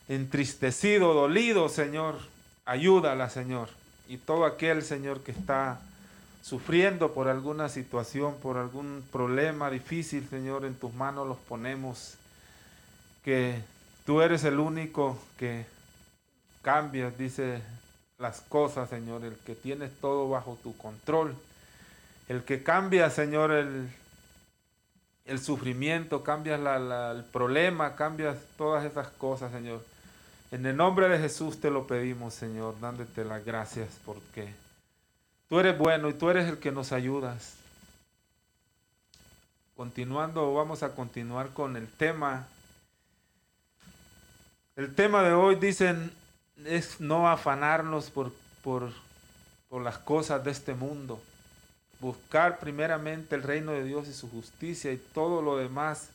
[0.09, 2.16] entristecido, dolido, Señor.
[2.64, 3.82] Ayúdala, Señor.
[4.12, 5.81] Y todo aquel, Señor, que está
[6.42, 12.16] sufriendo por alguna situación, por algún problema difícil, Señor, en tus manos los ponemos.
[13.25, 13.62] Que
[14.05, 15.64] tú eres el único que
[16.61, 17.62] cambias, dice
[18.18, 21.35] las cosas, Señor, el que tienes todo bajo tu control.
[22.29, 23.88] El que cambia, Señor, el,
[25.25, 29.83] el sufrimiento, cambias el problema, cambias todas esas cosas, Señor.
[30.53, 34.55] En el nombre de Jesús te lo pedimos, Señor, dándote las gracias porque
[35.53, 37.57] Tú eres bueno y tú eres el que nos ayudas.
[39.77, 42.49] Continuando, vamos a continuar con el tema.
[44.75, 46.11] El tema de hoy dicen
[46.65, 48.33] es no afanarnos por,
[48.65, 48.95] por,
[49.69, 51.21] por las cosas de este mundo.
[52.01, 56.09] Buscar primeramente el reino de Dios y su justicia y todo lo demás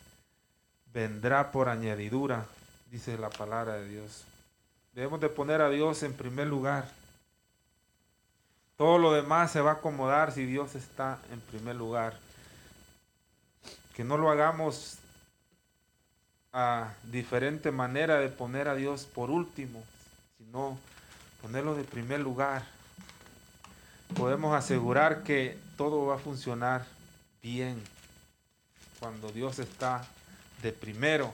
[0.91, 2.47] vendrá por añadidura,
[2.91, 4.23] dice la palabra de Dios.
[4.93, 6.89] Debemos de poner a Dios en primer lugar.
[8.75, 12.17] Todo lo demás se va a acomodar si Dios está en primer lugar.
[13.95, 14.97] Que no lo hagamos
[16.53, 19.83] a diferente manera de poner a Dios por último,
[20.37, 20.77] sino
[21.41, 22.63] ponerlo de primer lugar.
[24.15, 26.85] Podemos asegurar que todo va a funcionar
[27.41, 27.81] bien
[28.99, 30.07] cuando Dios está
[30.61, 31.33] de primero.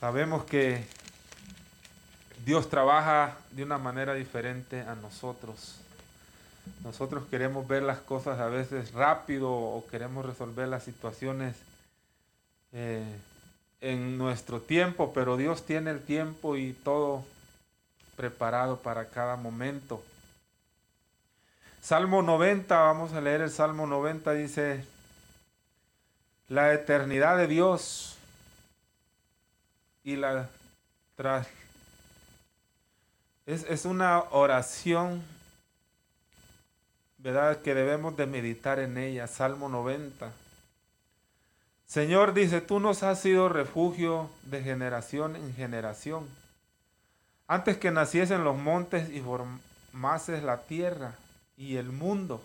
[0.00, 0.84] Sabemos que
[2.44, 5.80] Dios trabaja de una manera diferente a nosotros.
[6.84, 11.56] Nosotros queremos ver las cosas a veces rápido o queremos resolver las situaciones
[12.72, 13.04] eh,
[13.80, 17.24] en nuestro tiempo, pero Dios tiene el tiempo y todo
[18.16, 20.00] preparado para cada momento.
[21.82, 24.84] Salmo 90, vamos a leer el Salmo 90, dice,
[26.48, 28.17] la eternidad de Dios
[30.04, 30.48] y la
[31.16, 31.48] tras
[33.48, 35.22] es, una oración,
[37.16, 37.62] ¿verdad?
[37.62, 39.26] Que debemos de meditar en ella.
[39.26, 40.30] Salmo 90.
[41.86, 46.28] Señor dice, tú nos has sido refugio de generación en generación.
[47.46, 51.14] Antes que naciesen los montes y formases la tierra
[51.56, 52.44] y el mundo,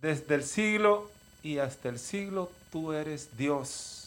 [0.00, 1.10] desde el siglo
[1.42, 4.05] y hasta el siglo tú eres Dios.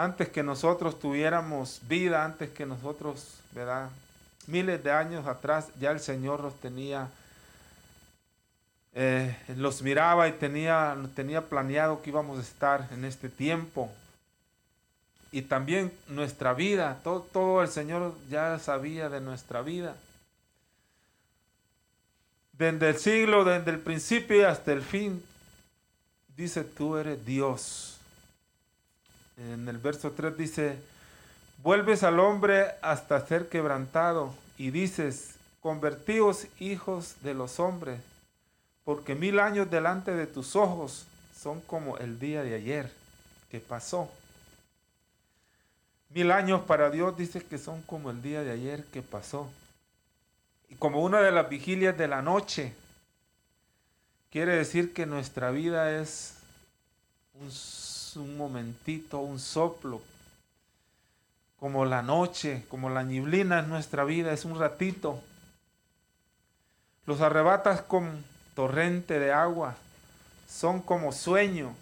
[0.00, 3.90] Antes que nosotros tuviéramos vida, antes que nosotros, ¿verdad?
[4.46, 7.10] miles de años atrás ya el Señor los tenía,
[8.94, 13.92] eh, los miraba y tenía, tenía planeado que íbamos a estar en este tiempo.
[15.32, 19.96] Y también nuestra vida, todo, todo el Señor ya sabía de nuestra vida.
[22.54, 25.22] Desde el siglo, desde el principio hasta el fin,
[26.38, 27.99] dice, tú eres Dios.
[29.40, 30.78] En el verso 3 dice,
[31.62, 38.00] Vuelves al hombre hasta ser quebrantado y dices, convertíos hijos de los hombres,
[38.84, 41.06] porque mil años delante de tus ojos
[41.38, 42.90] son como el día de ayer
[43.50, 44.10] que pasó.
[46.10, 49.50] Mil años para Dios dice que son como el día de ayer que pasó.
[50.68, 52.74] Y como una de las vigilias de la noche,
[54.30, 56.34] quiere decir que nuestra vida es
[57.34, 57.50] un,
[58.16, 60.02] un momentito, un soplo
[61.60, 65.20] como la noche, como la niblina en nuestra vida, es un ratito.
[67.04, 69.76] Los arrebatas con torrente de agua,
[70.48, 71.74] son como sueño,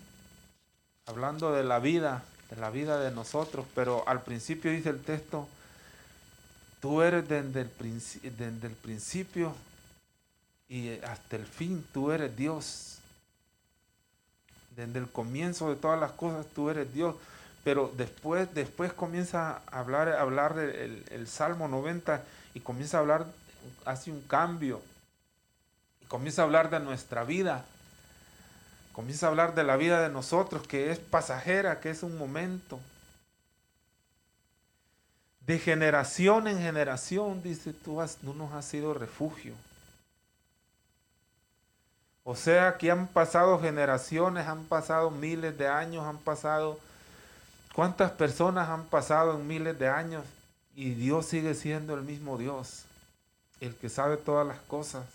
[1.07, 5.49] hablando de la vida, de la vida de nosotros, pero al principio dice el texto,
[6.81, 7.71] tú eres desde el,
[8.37, 9.55] desde el principio
[10.69, 12.98] y hasta el fin, tú eres Dios.
[14.79, 17.17] Desde el comienzo de todas las cosas, tú eres Dios.
[17.65, 22.23] Pero después, después comienza a hablar, a hablar del el Salmo 90
[22.55, 23.27] y comienza a hablar,
[23.85, 24.81] hace un cambio.
[26.01, 27.65] Y comienza a hablar de nuestra vida.
[28.93, 32.79] Comienza a hablar de la vida de nosotros, que es pasajera, que es un momento.
[35.41, 39.55] De generación en generación, dice, tú, has, tú nos has sido refugio.
[42.31, 46.79] O sea que han pasado generaciones, han pasado miles de años, han pasado
[47.75, 50.25] ¿Cuántas personas han pasado en miles de años
[50.75, 52.83] y Dios sigue siendo el mismo Dios,
[53.61, 55.07] el que sabe todas las cosas?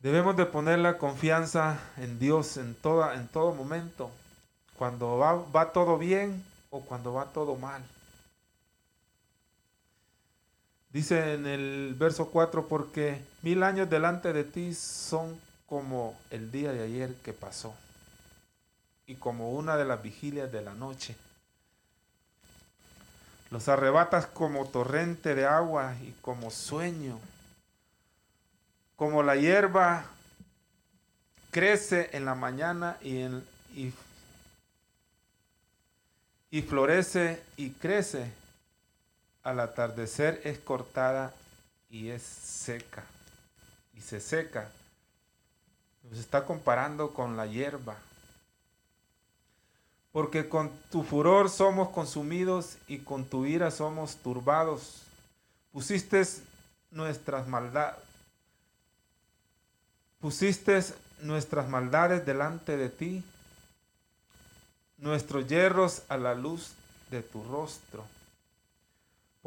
[0.00, 4.10] Debemos de poner la confianza en Dios en, toda, en todo momento,
[4.78, 7.84] cuando va, va todo bien o cuando va todo mal.
[10.90, 16.72] Dice en el verso 4, porque mil años delante de ti son como el día
[16.72, 17.74] de ayer que pasó
[19.06, 21.14] y como una de las vigilias de la noche.
[23.50, 27.18] Los arrebatas como torrente de agua y como sueño,
[28.96, 30.06] como la hierba
[31.50, 33.24] crece en la mañana y,
[33.74, 33.94] y,
[36.50, 38.32] y florece y crece
[39.42, 41.32] al atardecer es cortada
[41.90, 43.04] y es seca.
[43.94, 44.70] Y se seca.
[46.02, 47.96] Nos está comparando con la hierba.
[50.12, 55.02] Porque con tu furor somos consumidos y con tu ira somos turbados.
[55.72, 56.22] Pusiste
[56.90, 58.00] nuestras maldades.
[60.20, 60.82] Pusiste
[61.20, 63.24] nuestras maldades delante de ti,
[64.96, 66.72] nuestros hierros a la luz
[67.10, 68.04] de tu rostro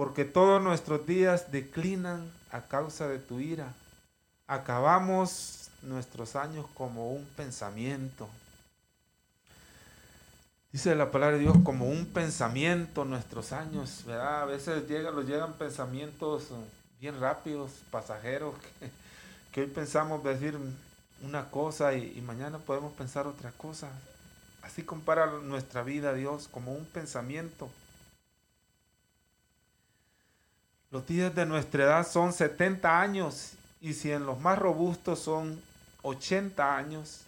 [0.01, 3.71] porque todos nuestros días declinan a causa de tu ira.
[4.47, 8.27] Acabamos nuestros años como un pensamiento.
[10.71, 14.41] Dice la palabra de Dios como un pensamiento nuestros años, ¿verdad?
[14.41, 16.47] A veces llega, nos llegan pensamientos
[16.99, 18.55] bien rápidos, pasajeros,
[19.51, 20.57] que, hoy pensamos decir
[21.21, 23.89] una cosa y, y mañana podemos pensar otra cosa.
[24.63, 27.69] Así compara nuestra vida Dios como un pensamiento.
[30.91, 35.61] Los días de nuestra edad son 70 años y si en los más robustos son
[36.01, 37.21] 80 años,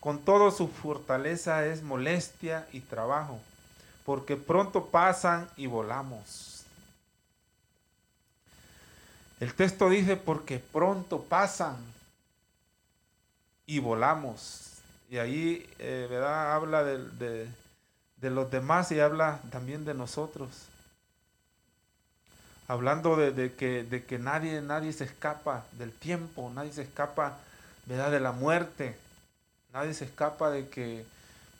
[0.00, 3.38] con todo su fortaleza es molestia y trabajo,
[4.04, 6.64] porque pronto pasan y volamos.
[9.38, 11.76] El texto dice porque pronto pasan
[13.64, 14.72] y volamos.
[15.08, 16.54] Y ahí, eh, ¿verdad?
[16.54, 17.48] Habla de
[18.22, 20.50] los demás y habla también de nosotros
[22.68, 27.38] hablando de, que, de que nadie, nadie se escapa del tiempo, nadie se escapa
[27.86, 28.10] ¿verdad?
[28.10, 28.96] de la muerte,
[29.72, 31.04] nadie se escapa de que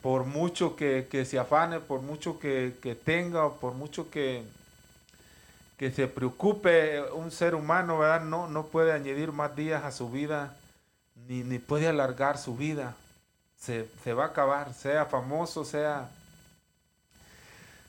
[0.00, 4.44] por mucho que, se afane, por mucho que, tenga, o por mucho que,
[5.78, 8.22] que se preocupe un ser humano, ¿verdad?
[8.22, 10.54] No, no puede añadir más días a su vida,
[11.26, 12.94] ni, ni puede alargar su vida.
[13.58, 16.10] Se, se, va a acabar, sea famoso, sea,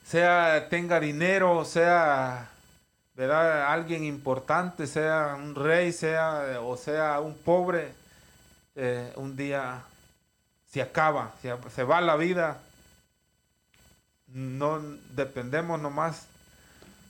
[0.06, 2.50] sea tenga dinero, sea
[3.16, 3.72] ¿verdad?
[3.72, 7.94] Alguien importante, sea un rey, sea o sea un pobre,
[8.76, 9.84] eh, un día
[10.70, 12.62] se acaba, se, va la vida.
[14.28, 16.28] No dependemos nomás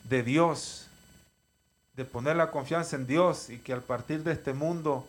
[0.03, 0.87] de Dios,
[1.95, 5.07] de poner la confianza en Dios y que al partir de este mundo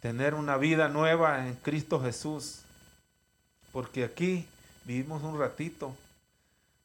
[0.00, 2.60] tener una vida nueva en Cristo Jesús.
[3.72, 4.46] Porque aquí
[4.84, 5.96] vivimos un ratito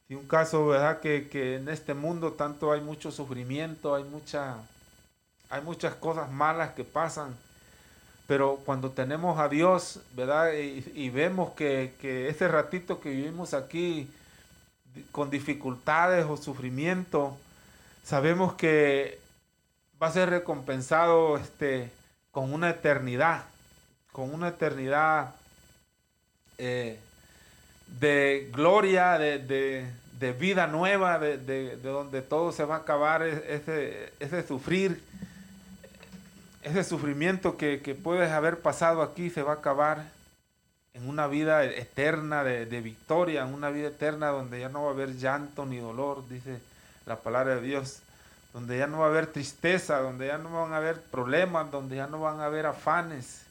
[0.07, 0.99] y un caso, ¿verdad?
[0.99, 4.57] Que, que, en este mundo tanto hay mucho sufrimiento, hay, mucha,
[5.49, 7.35] hay muchas cosas malas que pasan.
[8.27, 10.53] Pero cuando tenemos a Dios, ¿verdad?
[10.53, 14.09] Y, vemos que, que ese ratito que vivimos aquí
[15.11, 17.37] con dificultades o sufrimiento,
[18.03, 19.19] sabemos que
[20.01, 21.91] va a ser recompensado este,
[22.31, 23.43] con una eternidad,
[24.11, 25.35] con una eternidad
[26.57, 26.99] eh,
[27.87, 29.85] de gloria, de,
[30.39, 35.01] vida nueva, de, donde todo se va a acabar, e, ese, ese sufrir,
[36.63, 40.09] ese sufrimiento que, puedes haber pasado aquí se va a acabar
[40.93, 44.93] en una vida eterna de, victoria, en una vida eterna donde ya no va a
[44.93, 46.59] haber llanto ni dolor, dice
[47.05, 47.99] la palabra de Dios,
[48.53, 51.97] donde ya no va a haber tristeza, donde ya no van a haber problemas, donde
[51.97, 53.41] ya no van a haber afanes,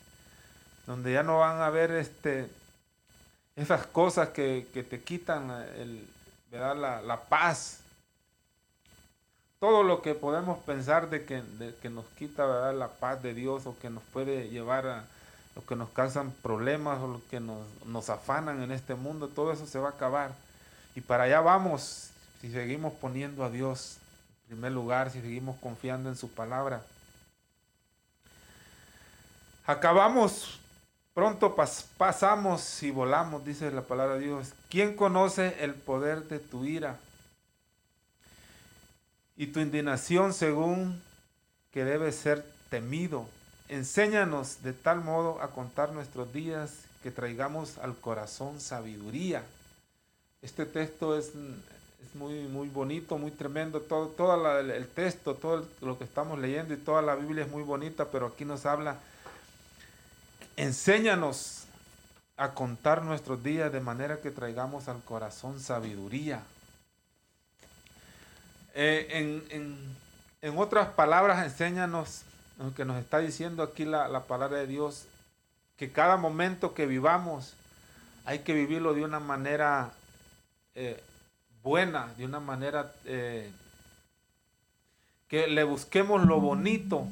[0.87, 2.49] donde ya no van a haber este
[3.57, 6.07] esas cosas que, te quitan el,
[6.51, 7.81] La, la, paz.
[9.61, 11.43] Todo lo que podemos pensar de que,
[11.81, 15.05] que nos quita la paz de Dios o que nos puede llevar a
[15.57, 19.53] lo que nos causan problemas o lo que nos, nos afanan en este mundo, todo
[19.53, 20.33] eso se va a acabar.
[20.97, 23.99] Y para allá vamos si seguimos poniendo a Dios
[24.43, 26.83] en primer lugar, si seguimos confiando en su palabra.
[29.67, 30.61] Acabamos
[31.15, 31.55] Pronto
[31.97, 34.53] pasamos y volamos, dice la palabra de Dios.
[34.69, 36.99] ¿Quién conoce el poder de tu ira?
[39.37, 41.01] Y tu indignación según
[41.71, 43.29] que debe ser temido.
[43.69, 46.73] Enséñanos de tal modo a contar nuestros días
[47.05, 49.45] que traigamos al corazón sabiduría.
[50.43, 51.31] Este texto es,
[52.15, 53.81] muy, muy bonito, muy tremendo.
[53.81, 57.63] Todo, todo el texto, todo lo que estamos leyendo y toda la Biblia es muy
[57.63, 58.99] bonita, pero aquí nos habla,
[60.57, 61.65] enséñanos
[62.37, 66.43] a contar nuestros días de manera que traigamos al corazón sabiduría.
[68.75, 72.23] Eh, en, otras palabras, enséñanos
[72.59, 75.07] lo que nos está diciendo aquí la, palabra de Dios,
[75.77, 77.55] que cada momento que vivamos
[78.27, 79.93] hay que vivirlo de una manera
[80.75, 81.03] eh,
[81.63, 83.51] buena, de una manera eh,
[85.29, 87.07] que le busquemos lo bonito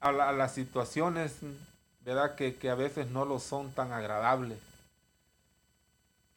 [0.00, 1.36] a, las situaciones,
[2.36, 4.58] Que, a veces no lo son tan agradables.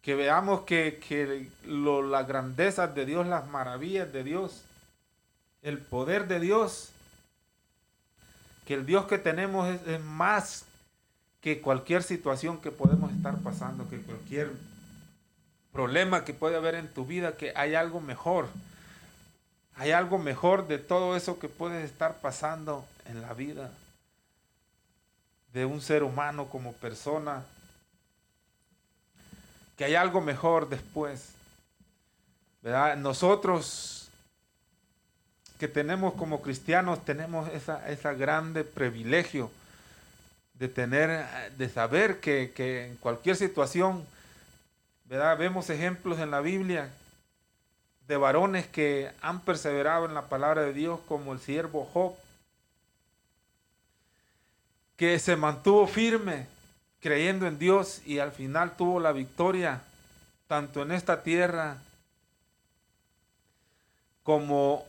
[0.02, 4.64] Que veamos que, que lo, las grandezas de Dios, las maravillas de Dios,
[5.62, 6.90] el poder de Dios,
[8.68, 10.66] que el Dios que tenemos es, es más
[11.40, 14.52] que cualquier situación que podemos estar pasando, que cualquier
[15.72, 18.48] problema que puede haber en tu vida, que hay algo mejor.
[19.78, 23.72] Hay algo mejor de todo eso que puede estar pasando en la vida
[25.54, 27.44] de un ser humano como persona.
[29.78, 31.30] Que hay algo mejor después.
[32.62, 32.98] ¿Verdad?
[32.98, 34.10] Nosotros
[35.58, 39.52] que tenemos como cristianos, tenemos esa, esa grande privilegio
[40.56, 44.06] de tener, de saber que, que en cualquier situación
[45.12, 46.90] Vemos ejemplos en la Biblia
[48.08, 52.16] de varones que han perseverado en la palabra de Dios como el siervo Job,
[55.02, 56.46] que se mantuvo firme
[57.00, 59.82] creyendo en Dios y al final tuvo la victoria
[60.46, 61.78] tanto en esta tierra
[64.22, 64.86] como,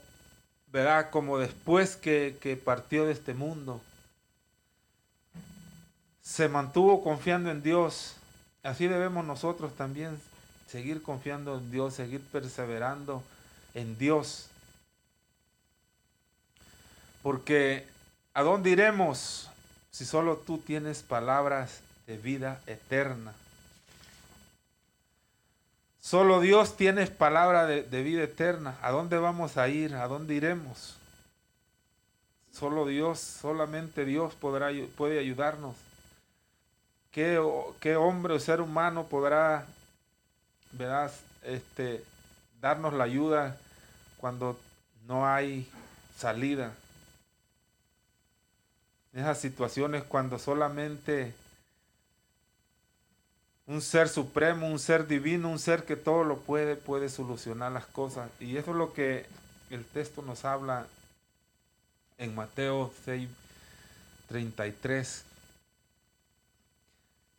[0.66, 1.08] ¿verdad?
[1.08, 3.80] como después que, que partió de este mundo.
[6.20, 8.16] Se mantuvo confiando en Dios
[8.62, 10.20] Así debemos nosotros también
[10.68, 13.22] seguir confiando en Dios, seguir perseverando
[13.72, 14.50] en Dios.
[17.22, 17.86] Porque
[18.34, 19.48] ¿a dónde iremos
[19.92, 23.34] si solo tú tienes palabras de vida eterna?
[26.00, 28.76] Solo Dios tiene palabra de, vida eterna.
[28.82, 29.94] ¿A dónde vamos a ir?
[29.94, 30.96] ¿A dónde iremos?
[32.50, 35.76] Solo Dios, solamente Dios podrá, puede ayudarnos.
[37.12, 39.66] ¿Qué, hombre o ser humano podrá
[41.44, 42.02] Este,
[42.60, 43.56] darnos la ayuda
[44.18, 44.58] cuando
[45.06, 45.70] no hay
[46.16, 46.72] salida?
[49.12, 51.34] Esas situaciones cuando solamente
[53.66, 57.86] un ser supremo, un ser divino, un ser que todo lo puede, puede solucionar las
[57.86, 58.30] cosas.
[58.40, 59.26] Y eso es lo que
[59.70, 60.86] el texto nos habla
[62.18, 63.28] en Mateo 6,
[64.28, 65.24] 33.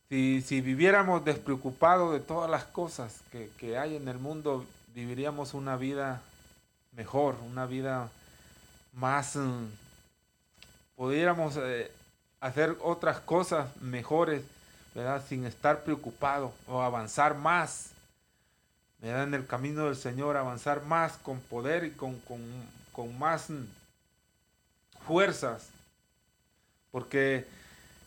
[0.10, 4.64] Si, viviéramos despreocupados de todas las cosas que, hay en el mundo,
[4.94, 6.22] viviríamos una vida
[6.92, 8.10] mejor, una vida
[8.94, 9.36] más...
[9.36, 9.83] Mm,
[11.04, 11.92] pudiéramos eh,
[12.40, 14.42] hacer otras cosas mejores,
[14.96, 15.22] ¿verdad?
[15.28, 17.90] Sin estar preocupado o avanzar más,
[19.00, 19.24] ¿verdad?
[19.24, 22.18] En el camino del Señor, avanzar más con poder y con,
[22.94, 23.66] con más mm,
[25.06, 25.68] fuerzas.
[26.90, 27.46] Porque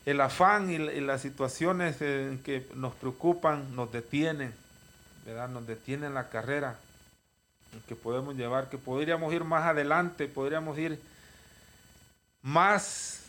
[0.07, 4.55] el afán y, las situaciones que nos preocupan nos detienen,
[5.27, 5.51] ¿verdad?
[5.51, 6.79] Nos detienen la carrera
[7.87, 10.99] que podemos llevar, que podríamos ir más adelante, podríamos ir
[12.47, 13.23] más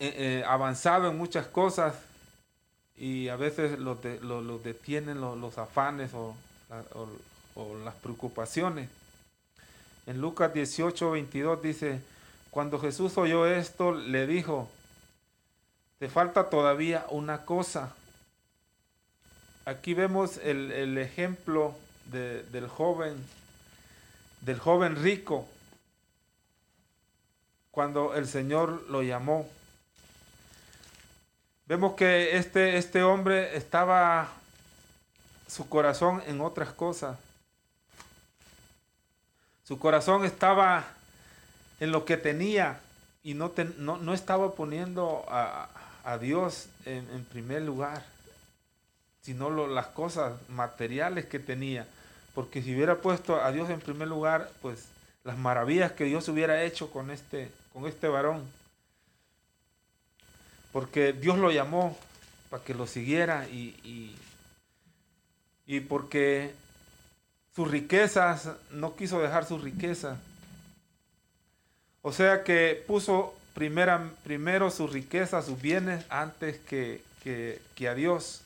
[0.00, 1.94] eh, eh, avanzado en muchas cosas
[2.96, 4.02] y a veces los,
[4.64, 6.34] detienen los, afanes o,
[7.54, 8.88] o, las preocupaciones.
[10.06, 12.00] En Lucas 18, 22 dice,
[12.50, 14.70] cuando Jesús oyó esto, le dijo,
[15.98, 17.94] te falta todavía una cosa.
[19.66, 21.74] Aquí vemos el, ejemplo
[22.06, 23.22] del joven,
[24.40, 25.46] del joven rico,
[27.78, 29.46] cuando el Señor lo llamó.
[31.66, 34.30] Vemos que este, este hombre estaba
[35.46, 37.16] su corazón en otras cosas.
[39.62, 40.86] Su corazón estaba
[41.78, 42.80] en lo que tenía
[43.22, 45.68] y no, no, estaba poniendo a,
[46.02, 48.04] a Dios en, primer lugar,
[49.22, 51.86] sino las cosas materiales que tenía.
[52.34, 54.86] Porque si hubiera puesto a Dios en primer lugar, pues
[55.22, 58.44] las maravillas que Dios hubiera hecho con este, con este varón.
[60.72, 61.96] Porque Dios lo llamó
[62.50, 64.16] para que lo siguiera y,
[65.66, 66.54] y, porque
[67.54, 70.18] sus riquezas, no quiso dejar sus riquezas.
[72.02, 78.42] O sea que puso primero sus riquezas, sus bienes, antes que, que a Dios.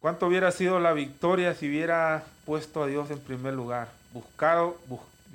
[0.00, 4.03] ¿Cuánto hubiera sido la victoria si hubiera puesto a Dios en primer lugar?
[4.14, 4.78] Buscado,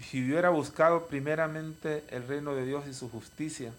[0.01, 3.71] si hubiera buscado primeramente el reino de Dios y su justicia.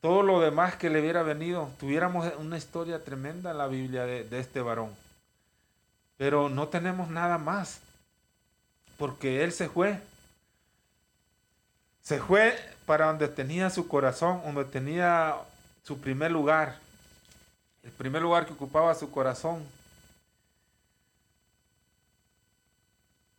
[0.00, 4.22] Todo lo demás que le hubiera venido, tuviéramos una historia tremenda en la Biblia de,
[4.22, 4.94] de este varón.
[6.16, 7.80] Pero no tenemos nada más,
[8.96, 10.00] porque él se fue.
[12.02, 15.34] Se fue para donde tenía su corazón, donde tenía
[15.82, 16.78] su primer lugar
[17.82, 19.64] el primer lugar que ocupaba su corazón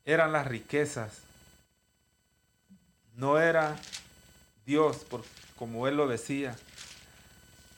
[0.05, 1.19] eran las riquezas.
[3.15, 3.77] No era
[4.65, 5.05] Dios,
[5.57, 6.55] como él lo decía,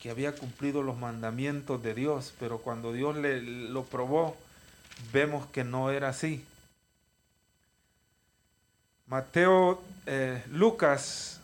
[0.02, 4.38] que había cumplido los mandamientos de Dios, pero cuando Dios le lo probó,
[5.12, 6.46] vemos que no era así.
[9.08, 11.40] Mateo, eh, Lucas,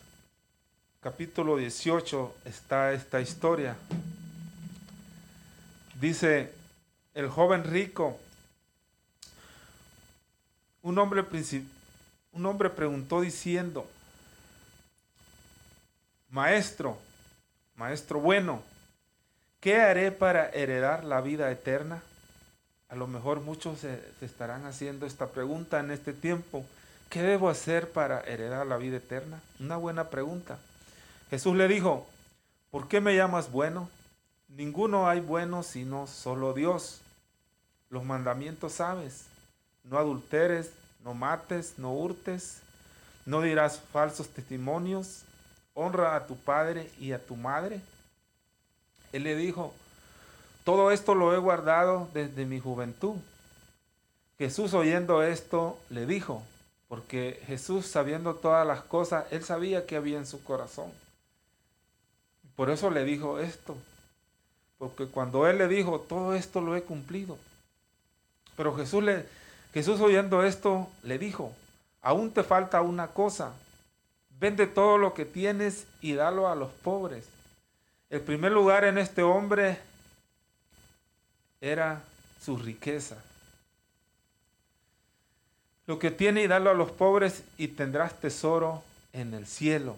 [1.02, 3.76] capítulo 18, está esta historia.
[6.00, 6.54] Dice
[7.14, 8.20] el joven rico,
[10.82, 11.24] un hombre,
[12.32, 13.88] un hombre preguntó diciendo,
[16.30, 16.98] Maestro,
[17.76, 18.62] Maestro bueno,
[19.60, 22.04] ¿qué haré para heredar la vida eterna?
[22.90, 26.66] A lo mejor muchos se, estarán haciendo esta pregunta en este tiempo.
[27.10, 29.40] ¿Qué debo hacer para heredar la vida eterna?
[29.60, 30.60] Una buena pregunta.
[31.30, 32.08] Jesús le dijo,
[32.70, 33.90] ¿por qué me llamas bueno?
[34.48, 37.02] Ninguno hay bueno sino solo Dios.
[37.90, 39.29] Los mandamientos sabes.
[39.90, 40.72] No adulteres,
[41.04, 42.62] no mates, no hurtes,
[43.26, 45.24] no dirás falsos testimonios,
[45.74, 47.82] honra a tu padre y a tu madre.
[49.12, 49.74] Él le dijo,
[50.64, 53.16] todo esto lo he guardado desde mi juventud.
[54.38, 56.44] Jesús oyendo esto le dijo,
[56.88, 60.92] porque Jesús sabiendo todas las cosas, él sabía que había en su corazón.
[62.56, 63.78] Por eso le dijo esto,
[64.78, 67.38] porque cuando él le dijo, todo esto lo he cumplido.
[68.56, 69.26] Pero Jesús, le,
[69.74, 71.54] Jesús oyendo esto le dijo,
[72.02, 73.54] aún te falta una cosa.
[74.40, 77.26] Vende todo lo que tienes y dalo a los pobres.
[78.10, 79.78] El primer lugar en este hombre
[81.62, 82.02] era
[82.42, 83.18] su riqueza.
[85.86, 89.98] Lo que tiene y dalo a los pobres y tendrás tesoro en el cielo.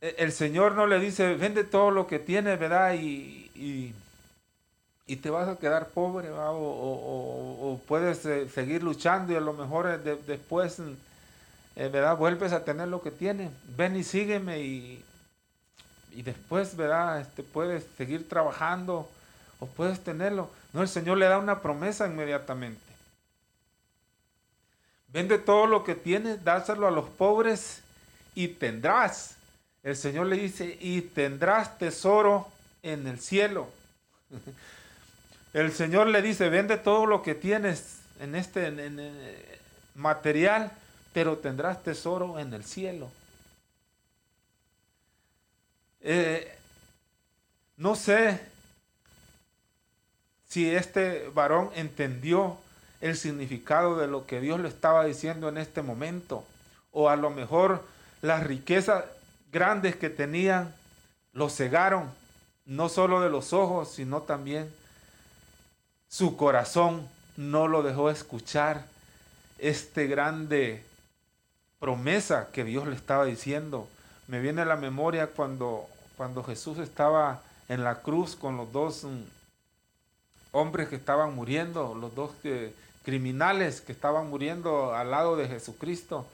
[0.00, 2.94] E, el Señor no le dice, vende todo lo que tienes, ¿verdad?
[2.94, 3.94] Y, y,
[5.16, 6.28] te vas a quedar pobre.
[6.30, 10.78] O, puedes eh, seguir luchando y a lo mejor eh, después,
[11.76, 12.16] eh, ¿verdad?
[12.16, 13.50] Vuelves a tener lo que tienes.
[13.76, 15.04] Ven y sígueme y,
[16.12, 17.20] y después, ¿verdad?
[17.20, 19.08] Este, puedes seguir trabajando
[19.60, 20.50] o puedes tenerlo.
[20.72, 22.80] No, el Señor le da una promesa inmediatamente.
[25.08, 27.82] Vende todo lo que tienes, dáselo a los pobres
[28.34, 29.38] y tendrás
[29.82, 32.48] el Señor le dice, y tendrás tesoro
[32.82, 33.68] en el cielo.
[35.52, 38.70] El Señor le dice, vende todo lo que tienes en este
[39.94, 40.70] material,
[41.12, 43.10] pero tendrás tesoro en el cielo.
[46.00, 46.56] Eh,
[47.76, 48.40] no sé
[50.48, 52.58] si este varón entendió
[53.00, 56.44] el significado de lo que Dios le estaba diciendo en este momento,
[56.92, 57.84] o a lo mejor
[58.22, 59.04] las riquezas
[59.52, 60.74] grandes que tenían
[61.32, 62.10] lo cegaron,
[62.66, 64.72] no solo de los ojos, sino también
[66.08, 67.06] su corazón
[67.36, 68.84] no lo dejó escuchar
[69.58, 70.82] este grande
[71.78, 73.88] promesa que Dios le estaba diciendo.
[74.26, 75.86] Me viene a la memoria cuando,
[76.16, 79.22] cuando Jesús estaba en la cruz con los dos mm,
[80.52, 82.32] hombres que estaban muriendo, los dos
[83.04, 86.26] criminales que estaban muriendo al lado de Jesucristo.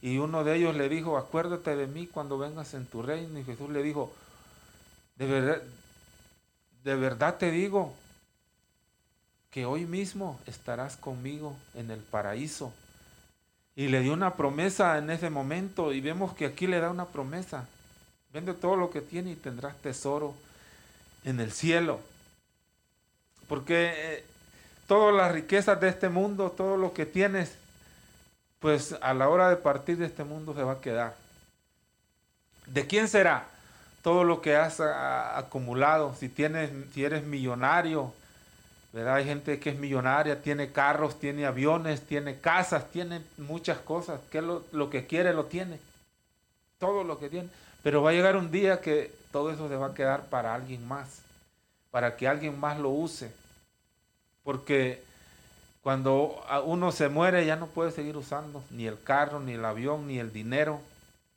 [0.00, 3.38] Y uno de ellos le dijo, acuérdate de mí cuando vengas en tu reino.
[3.38, 4.12] Y Jesús le dijo,
[5.16, 5.60] de
[6.84, 7.92] de verdad te digo
[9.50, 12.72] que hoy mismo estarás conmigo en el paraíso.
[13.74, 17.06] Y le dio una promesa en ese momento y vemos que aquí le da una
[17.06, 17.66] promesa.
[18.32, 20.34] Vende todo lo que tiene y tendrás tesoro
[21.24, 22.00] en el cielo.
[23.48, 24.24] Porque eh,
[24.86, 27.54] todas las riquezas de este mundo, todo lo que tienes,
[28.58, 31.14] pues a la hora de partir de este mundo se va a quedar.
[32.66, 33.46] ¿De quién será
[34.02, 36.14] todo lo que has acumulado?
[36.18, 38.12] Si, tienes, si eres millonario,
[38.92, 39.16] ¿verdad?
[39.16, 44.42] Hay gente que es millonaria, tiene carros, tiene aviones, tiene casas, tiene muchas cosas, que
[44.42, 45.78] lo, lo que quiere lo tiene,
[46.78, 47.48] todo lo que tiene.
[47.82, 50.86] Pero va a llegar un día que todo eso se va a quedar para alguien
[50.86, 51.22] más,
[51.90, 53.32] para que alguien más lo use.
[54.42, 55.02] Porque
[55.82, 60.06] cuando uno se muere ya no puede seguir usando ni el carro, ni el avión,
[60.06, 60.80] ni el dinero.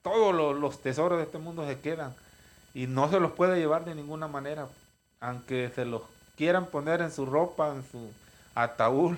[0.01, 2.13] todos los, tesoros de este mundo se quedan
[2.73, 4.67] y no se los puede llevar de ninguna manera,
[5.19, 6.01] aunque se los
[6.35, 8.11] quieran poner en su ropa, en su
[8.55, 9.17] ataúd,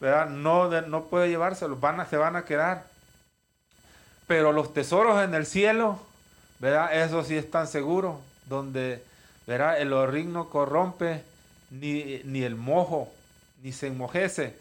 [0.00, 0.28] ¿verdad?
[0.28, 2.84] No, no puede llevárselos, van a, se van a quedar.
[4.26, 5.98] Pero los tesoros en el cielo,
[6.58, 7.02] ¿verdad?
[7.02, 8.16] Eso sí están seguros,
[8.46, 9.02] donde,
[9.46, 9.80] ¿verdad?
[9.80, 11.22] El horrín no corrompe,
[11.70, 13.12] ni, ni el mojo,
[13.62, 14.56] ni se enmojece.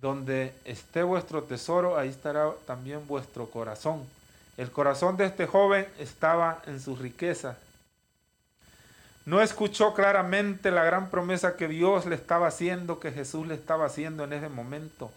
[0.00, 4.04] Donde esté vuestro tesoro, ahí estará también vuestro corazón.
[4.56, 7.56] El corazón de este joven estaba en su riqueza.
[9.24, 13.86] No escuchó claramente la gran promesa que Dios le estaba haciendo, que Jesús le estaba
[13.86, 15.12] haciendo en ese momento.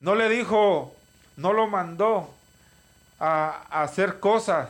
[0.00, 0.94] No le dijo,
[1.36, 2.28] no lo mandó
[3.18, 4.68] a, hacer cosas,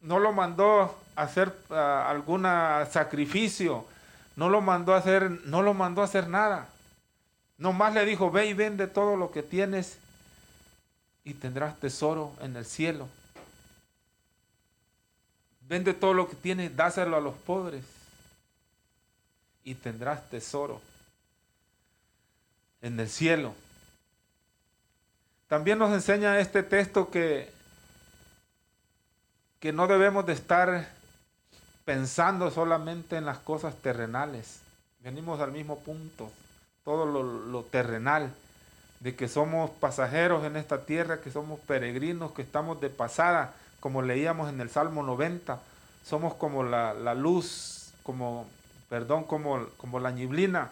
[0.00, 2.44] no lo mandó a hacer algún
[2.90, 3.84] sacrificio,
[4.36, 6.68] no lo mandó a hacer, no lo mandó a hacer nada.
[7.58, 9.98] Nomás le dijo, ve y vende todo lo que tienes
[11.24, 13.06] y tendrás tesoro en el cielo.
[15.70, 17.84] Vende todo lo que tienes, dáselo a los pobres
[19.62, 20.80] y tendrás tesoro
[22.82, 23.54] en el cielo.
[25.46, 27.52] También nos enseña este texto que,
[29.60, 30.88] que no debemos de estar
[31.84, 34.58] pensando solamente en las cosas terrenales.
[35.04, 36.32] Venimos al mismo punto,
[36.82, 38.34] todo lo, lo terrenal
[38.98, 44.02] de que somos pasajeros en esta tierra, que somos peregrinos, que estamos de pasada, como
[44.02, 45.60] leíamos en el Salmo 90,
[46.04, 48.46] somos como la, luz, como,
[48.88, 50.70] perdón, como, como la niblina,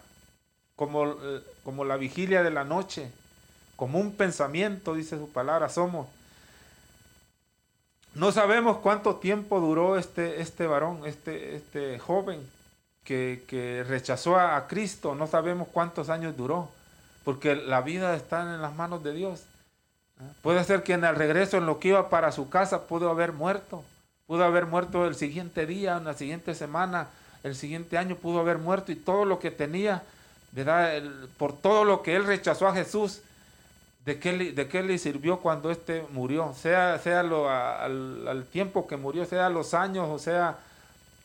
[0.76, 3.11] como, eh, como la vigilia de la noche,
[3.76, 6.06] como un pensamiento, dice su palabra, somos.
[8.14, 12.40] No sabemos cuánto tiempo duró este, este varón, este, este joven
[13.04, 16.68] que, rechazó a Cristo, no sabemos cuántos años duró
[17.28, 19.42] porque la vida está en las manos de Dios.
[20.42, 23.32] Puede ser que en el regreso, en lo que iba para su casa, pudo haber
[23.32, 23.84] muerto.
[24.26, 27.08] Pudo haber muerto el siguiente día, en la siguiente semana,
[27.42, 30.02] el siguiente año pudo haber muerto y todo lo que tenía,
[31.36, 33.20] por todo lo que él rechazó a Jesús,
[34.04, 36.52] ¿de qué, le, de qué le sirvió cuando éste murió?
[36.54, 40.58] Sea, sea lo, al, al, tiempo que murió, sea los años, o sea,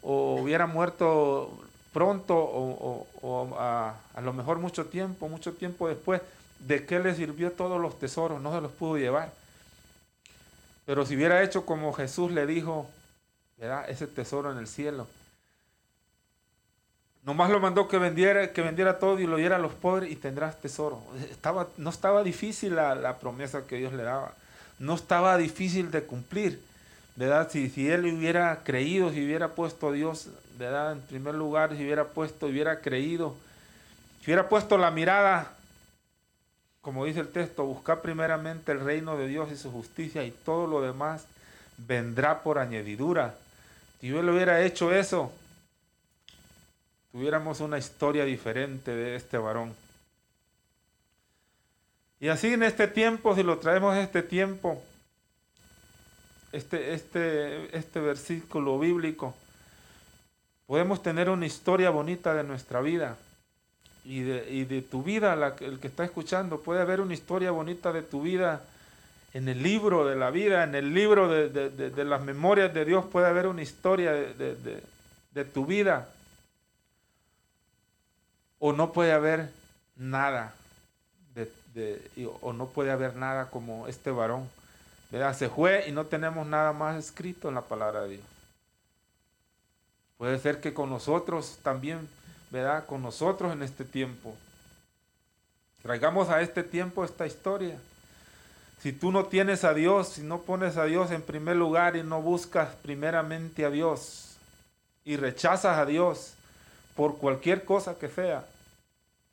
[0.02, 1.52] o hubiera muerto
[1.94, 6.22] pronto o, a, lo mejor mucho tiempo, mucho tiempo después,
[6.68, 8.42] ¿de qué le sirvió todos los tesoros?
[8.42, 9.32] No se los pudo llevar.
[10.86, 12.90] Pero si hubiera hecho como Jesús le dijo,
[13.58, 13.90] ¿verdad?
[13.90, 15.08] ese tesoro en el cielo.
[17.24, 20.18] Nomás lo mandó que vendiera, que vendiera todo y lo diera a los pobres y
[20.18, 21.02] tendrás tesoro.
[21.32, 24.34] Estaba, no estaba difícil la, promesa que Dios le daba.
[24.78, 26.62] No estaba difícil de cumplir.
[27.16, 27.50] ¿verdad?
[27.50, 30.94] Si, si él hubiera creído, si hubiera puesto a Dios, ¿verdad?
[30.94, 33.36] En primer lugar, si hubiera puesto, hubiera creído,
[34.20, 35.54] si hubiera puesto la mirada,
[36.84, 40.68] como dice el texto, buscar primeramente el reino de Dios y su justicia y todo
[40.68, 41.26] lo demás
[41.78, 43.36] vendrá por añadidura.
[44.02, 45.32] Si yo le hubiera hecho eso,
[47.14, 49.74] tuviéramos una historia diferente de este varón.
[52.20, 54.84] Y así en este tiempo, si lo traemos a este tiempo,
[56.52, 59.34] este, este, este versículo bíblico,
[60.68, 63.16] podemos tener una historia bonita de nuestra vida
[64.06, 68.02] y de, de tu vida, el que está escuchando, puede haber una historia bonita de
[68.02, 68.62] tu vida
[69.34, 73.06] en el libro de la vida, en el libro de, de las memorias de Dios,
[73.06, 76.10] puede haber una historia de, tu vida.
[78.60, 79.50] O no puede haber
[79.96, 80.54] nada,
[82.42, 84.48] o no puede haber nada como este varón
[85.34, 88.26] se fue y no tenemos nada más escrito en la palabra de Dios.
[90.18, 92.10] Puede ser que con nosotros también,
[92.54, 92.86] ¿verdad?
[92.86, 94.36] Con nosotros en este tiempo.
[95.82, 97.80] Traigamos a este tiempo esta historia.
[98.80, 102.04] Si tú no tienes a Dios, si no pones a Dios en primer lugar y
[102.04, 104.36] no buscas primeramente a Dios
[105.04, 106.36] y rechazas a Dios
[106.96, 108.46] por cualquier cosa que sea,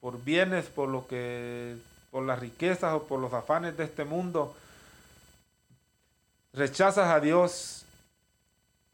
[0.01, 1.77] por bienes, por lo que
[2.11, 4.57] por las riquezas o por los afanes de este mundo,
[6.55, 7.85] rechazas a Dios,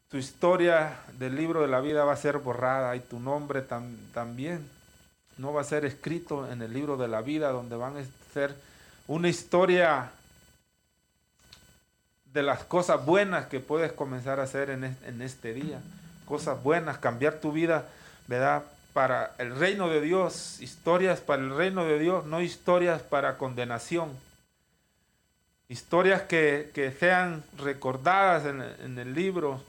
[0.09, 4.69] tu historia del libro de la vida va a ser borrada y tu nombre también
[5.37, 8.03] no va a ser escrito en el libro de la vida donde van a
[8.33, 8.55] ser
[9.07, 10.11] una historia
[12.33, 15.79] de las cosas buenas que puedes comenzar a hacer en, en este día.
[16.25, 17.85] Cosas buenas, cambiar tu vida,
[18.27, 18.63] ¿verdad?
[18.93, 24.09] Para el reino de Dios, historias para el reino de Dios, no historias para condenación
[25.69, 29.61] historias que, sean recordadas en, el libro,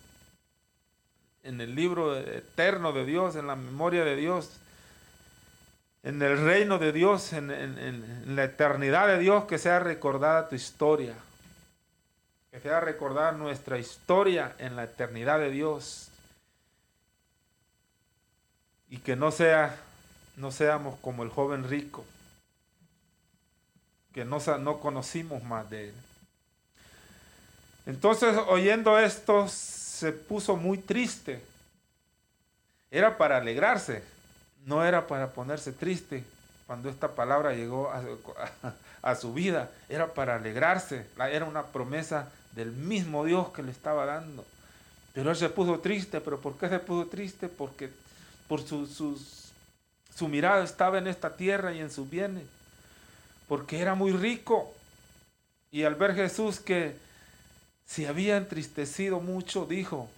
[1.49, 4.51] en el libro eterno de Dios, en la memoria de Dios,
[6.03, 11.15] en el reino de Dios, en, la eternidad de Dios, que sea recordada tu historia.
[12.51, 16.11] que sea recordar nuestra historia en la eternidad de Dios
[18.91, 19.77] y que no sea
[20.37, 22.05] no seamos como el joven rico
[24.13, 25.95] que no, no conocimos más de él.
[27.87, 29.47] Entonces, oyendo esto,
[29.99, 31.43] se puso muy triste.
[32.91, 34.05] Era para alegrarse,
[34.65, 36.23] no era para ponerse triste.
[36.67, 37.91] Cuando esta palabra llegó
[39.03, 41.07] a, su vida, era para alegrarse.
[41.19, 44.45] Era una promesa del mismo Dios que le estaba dando.
[45.15, 46.21] Pero él se puso triste.
[46.21, 47.49] ¿Pero por qué se puso triste?
[47.49, 47.91] Porque
[48.47, 48.87] por su,
[50.15, 52.45] su mirada estaba en esta tierra y en sus bienes.
[53.49, 54.73] Porque era muy rico.
[55.73, 57.08] Y al ver Jesús que
[57.89, 60.11] se había entristecido mucho, dijo,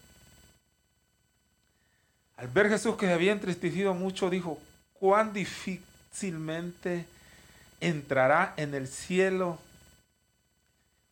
[2.36, 4.58] al ver Jesús que se había entristecido mucho, dijo,
[4.94, 7.06] cuán difícilmente
[7.80, 9.58] entrará en el cielo,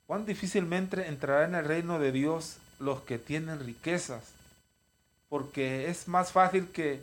[0.09, 4.25] cuán difícilmente entrará en el reino de Dios los que tienen riquezas,
[5.29, 7.01] porque es más fácil que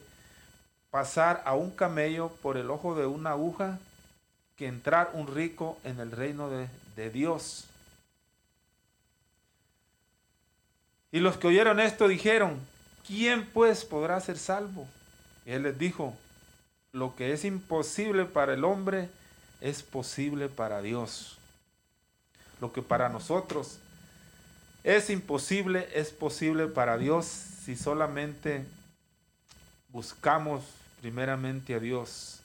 [0.92, 3.80] pasar a un camello por el ojo de una aguja
[4.58, 7.68] que entrar un rico en el reino de, de Dios.
[11.16, 12.60] Y los que oyeron esto dijeron,
[13.08, 14.86] ¿quién pues podrá ser salvo?
[15.46, 16.14] Y él les dijo,
[16.92, 19.08] lo que es imposible para el hombre
[19.62, 21.38] es posible para Dios.
[22.60, 23.78] Lo que para nosotros
[24.84, 27.26] es imposible es posible para Dios
[27.64, 28.66] si solamente
[29.94, 30.66] buscamos
[31.00, 32.42] primeramente a Dios.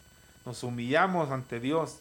[0.46, 1.98] Nos humillamos ante Dios.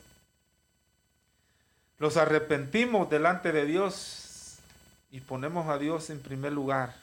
[1.98, 4.29] Los arrepentimos delante de Dios
[5.12, 6.96] y ponemos a Dios en primer lugar.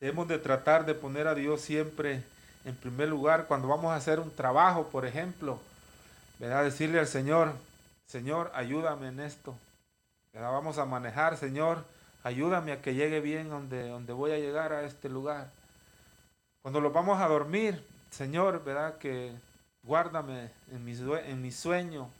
[0.00, 2.22] Debemos de tratar de poner a Dios siempre
[2.64, 5.60] en primer lugar cuando vamos a hacer un trabajo, por ejemplo.
[6.38, 6.64] ¿verdad?
[6.64, 7.52] Decirle al Señor,
[8.06, 9.56] Señor, ayúdame en esto.
[10.34, 11.84] Vamos a manejar, Señor,
[12.24, 15.50] ayúdame a que llegue bien donde, donde voy a llegar a este lugar.
[16.62, 18.98] Cuando lo vamos a dormir, Señor, ¿verdad?
[18.98, 19.32] Que
[19.82, 20.92] guárdame en mi,
[21.26, 22.10] en mi sueño,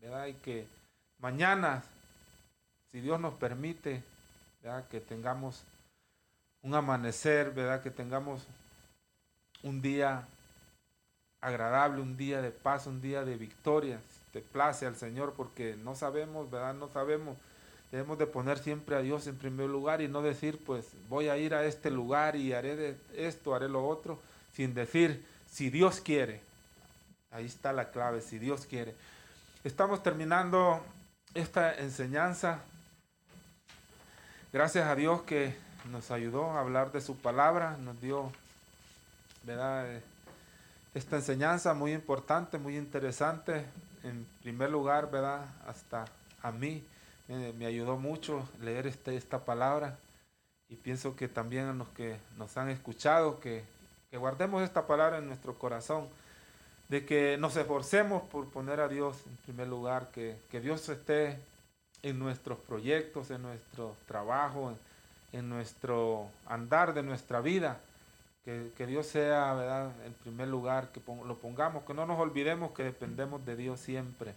[0.00, 0.26] ¿verdad?
[0.26, 0.66] Y que
[1.18, 1.82] mañana,
[2.92, 4.02] si Dios nos permite.
[4.90, 5.62] Que tengamos
[6.62, 7.82] un amanecer, ¿verdad?
[7.82, 8.46] Que tengamos
[9.62, 10.26] un día
[11.40, 14.00] agradable, un día de paz, un día de victoria.
[14.32, 16.74] te place al Señor, porque no sabemos, ¿verdad?
[16.74, 17.36] No sabemos.
[17.90, 21.36] Debemos de poner siempre a Dios en primer lugar y no decir, pues voy a
[21.36, 24.20] ir a este lugar y haré de esto, haré lo otro,
[24.52, 26.40] sin decir, si Dios quiere.
[27.32, 28.94] Ahí está la clave, si Dios quiere.
[29.64, 30.84] Estamos terminando
[31.34, 32.60] esta enseñanza.
[34.52, 35.54] Gracias a Dios que
[35.92, 38.32] nos ayudó a hablar de su palabra, nos dio,
[39.44, 39.88] ¿verdad?
[39.88, 40.02] Eh,
[40.92, 43.64] esta enseñanza muy importante, muy interesante.
[44.02, 45.46] En primer lugar, ¿verdad?
[45.68, 46.04] Hasta
[46.42, 46.84] a mí
[47.28, 49.96] me ayudó mucho leer este, esta palabra
[50.68, 53.62] y pienso que también a los que nos han escuchado, que,
[54.10, 56.08] que guardemos esta palabra en nuestro corazón,
[56.88, 61.38] de que nos esforcemos por poner a Dios en primer lugar, que, que Dios esté
[62.02, 64.74] en nuestros proyectos, en nuestro trabajo,
[65.32, 67.80] en nuestro andar de nuestra vida.
[68.44, 72.82] Que, Dios sea, ¿verdad?, en primer lugar, que lo pongamos, que no nos olvidemos que
[72.82, 74.34] dependemos de Dios siempre.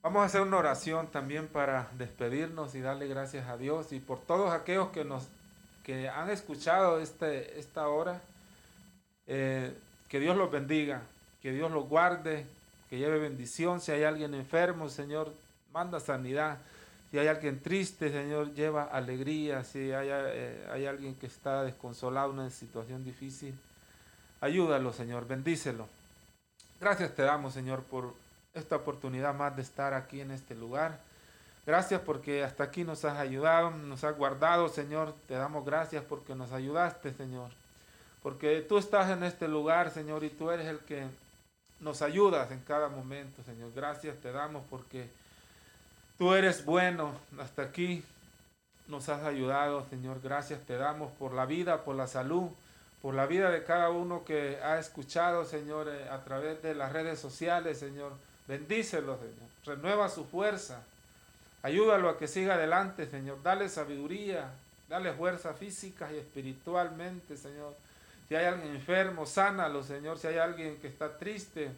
[0.00, 4.20] Vamos a hacer una oración también para despedirnos y darle gracias a Dios y por
[4.20, 5.28] todos aquellos que nos
[5.84, 8.20] que han escuchado este, esta hora.
[9.26, 9.74] Eh,
[10.08, 11.02] que Dios los bendiga,
[11.40, 12.46] que Dios los guarde,
[12.88, 13.80] que lleve bendición.
[13.80, 15.32] Si hay alguien enfermo, Señor,
[15.72, 16.58] manda sanidad.
[17.10, 19.64] Si hay alguien triste, Señor, lleva alegría.
[19.64, 23.58] Si hay, eh, hay alguien que está desconsolado una situación difícil,
[24.40, 25.88] ayúdalo, Señor, bendícelo.
[26.80, 28.14] Gracias te damos, Señor, por
[28.54, 30.98] esta oportunidad más de estar aquí en este lugar.
[31.66, 35.14] Gracias porque hasta aquí nos has ayudado, nos has guardado, Señor.
[35.28, 37.50] Te damos gracias porque nos ayudaste, Señor.
[38.22, 41.06] Porque tú estás en este lugar, Señor, y tú eres el que
[41.80, 43.72] nos ayudas en cada momento, Señor.
[43.74, 45.08] Gracias te damos porque
[46.20, 48.04] Tú eres bueno, hasta aquí
[48.88, 50.20] nos has ayudado, Señor.
[50.22, 52.50] Gracias te damos por la vida, por la salud,
[53.00, 56.92] por la vida de cada uno que ha escuchado, Señor, eh, a través de las
[56.92, 58.12] redes sociales, Señor.
[58.46, 59.48] Bendícelo, Señor.
[59.64, 60.82] Renueva su fuerza.
[61.62, 63.42] Ayúdalo a que siga adelante, Señor.
[63.42, 64.50] Dale sabiduría,
[64.90, 67.74] dale fuerza física y espiritualmente, Señor.
[68.28, 70.18] Si hay alguien enfermo, sánalo, Señor.
[70.18, 71.70] Si hay alguien que está triste,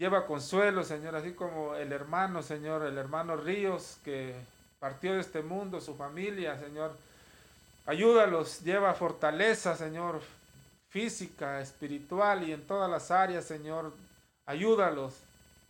[0.00, 4.34] Lleva consuelo, Señor, así como el hermano, Señor, el hermano Ríos, que
[4.78, 6.96] partió de este mundo, su familia, Señor.
[7.84, 10.22] Ayúdalos, lleva fortaleza, Señor,
[10.88, 13.92] física, espiritual y en todas las áreas, Señor.
[14.46, 15.12] Ayúdalos,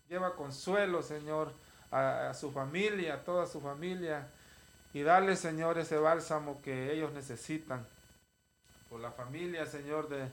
[0.08, 1.52] lleva consuelo, Señor,
[1.90, 4.28] a, su familia, a toda su familia,
[4.94, 7.84] y darle, Señor, ese bálsamo que ellos necesitan.
[8.90, 10.28] Por la familia, Señor, de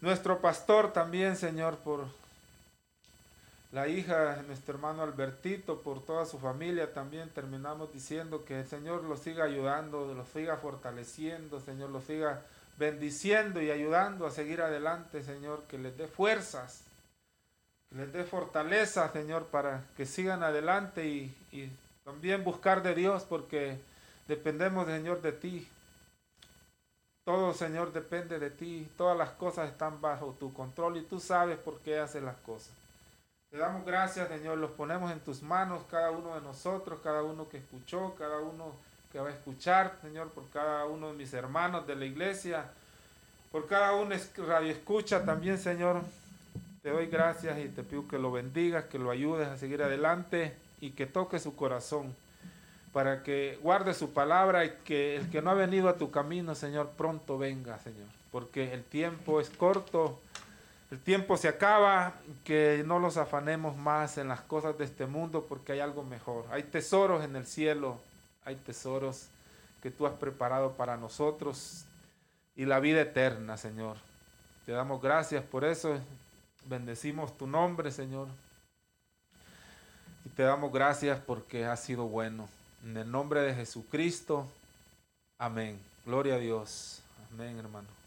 [0.00, 2.21] nuestro pastor también, Señor, por
[3.72, 8.66] la hija de nuestro hermano Albertito, por toda su familia también terminamos diciendo que el
[8.66, 12.42] Señor los siga ayudando, los siga fortaleciendo, Señor, los siga
[12.76, 16.84] bendiciendo y ayudando a seguir adelante, Señor, que les dé fuerzas,
[17.88, 21.70] que les dé fortaleza, Señor, para que sigan adelante y, y
[22.04, 23.78] también buscar de Dios, porque
[24.28, 25.66] dependemos, Señor, de ti.
[27.24, 28.86] Todo, Señor, depende de ti.
[28.98, 32.81] Todas las cosas están bajo tu control y tú sabes por qué haces las cosas.
[33.52, 34.56] Te damos gracias, Señor.
[34.56, 38.72] Los ponemos en tus manos, cada uno de nosotros, cada uno que escuchó, cada uno
[39.12, 42.64] que va a escuchar, Señor, por cada uno de mis hermanos de la iglesia,
[43.50, 44.14] por cada uno
[44.48, 46.00] radio escucha también, Señor.
[46.82, 50.56] Te doy gracias y te pido que lo bendigas, que lo ayudes a seguir adelante
[50.80, 52.16] y que toque su corazón
[52.94, 56.54] para que guarde su palabra y que el que no ha venido a tu camino,
[56.54, 60.18] Señor, pronto venga, Señor, porque el tiempo es corto
[60.92, 62.12] el tiempo se acaba,
[62.44, 66.44] que no los afanemos más en las cosas de este mundo porque hay algo mejor.
[66.50, 67.98] Hay tesoros en el cielo,
[68.44, 69.28] hay tesoros
[69.82, 71.86] que tú has preparado para nosotros
[72.54, 73.96] y la vida eterna, Señor.
[74.66, 75.98] Te damos gracias por eso.
[76.66, 78.28] Bendecimos tu nombre, Señor.
[80.26, 82.50] Y te damos gracias porque has sido bueno.
[82.84, 84.46] En el nombre de Jesucristo.
[85.38, 85.80] Amén.
[86.04, 87.00] Gloria a Dios.
[87.32, 88.01] Amén, hermano.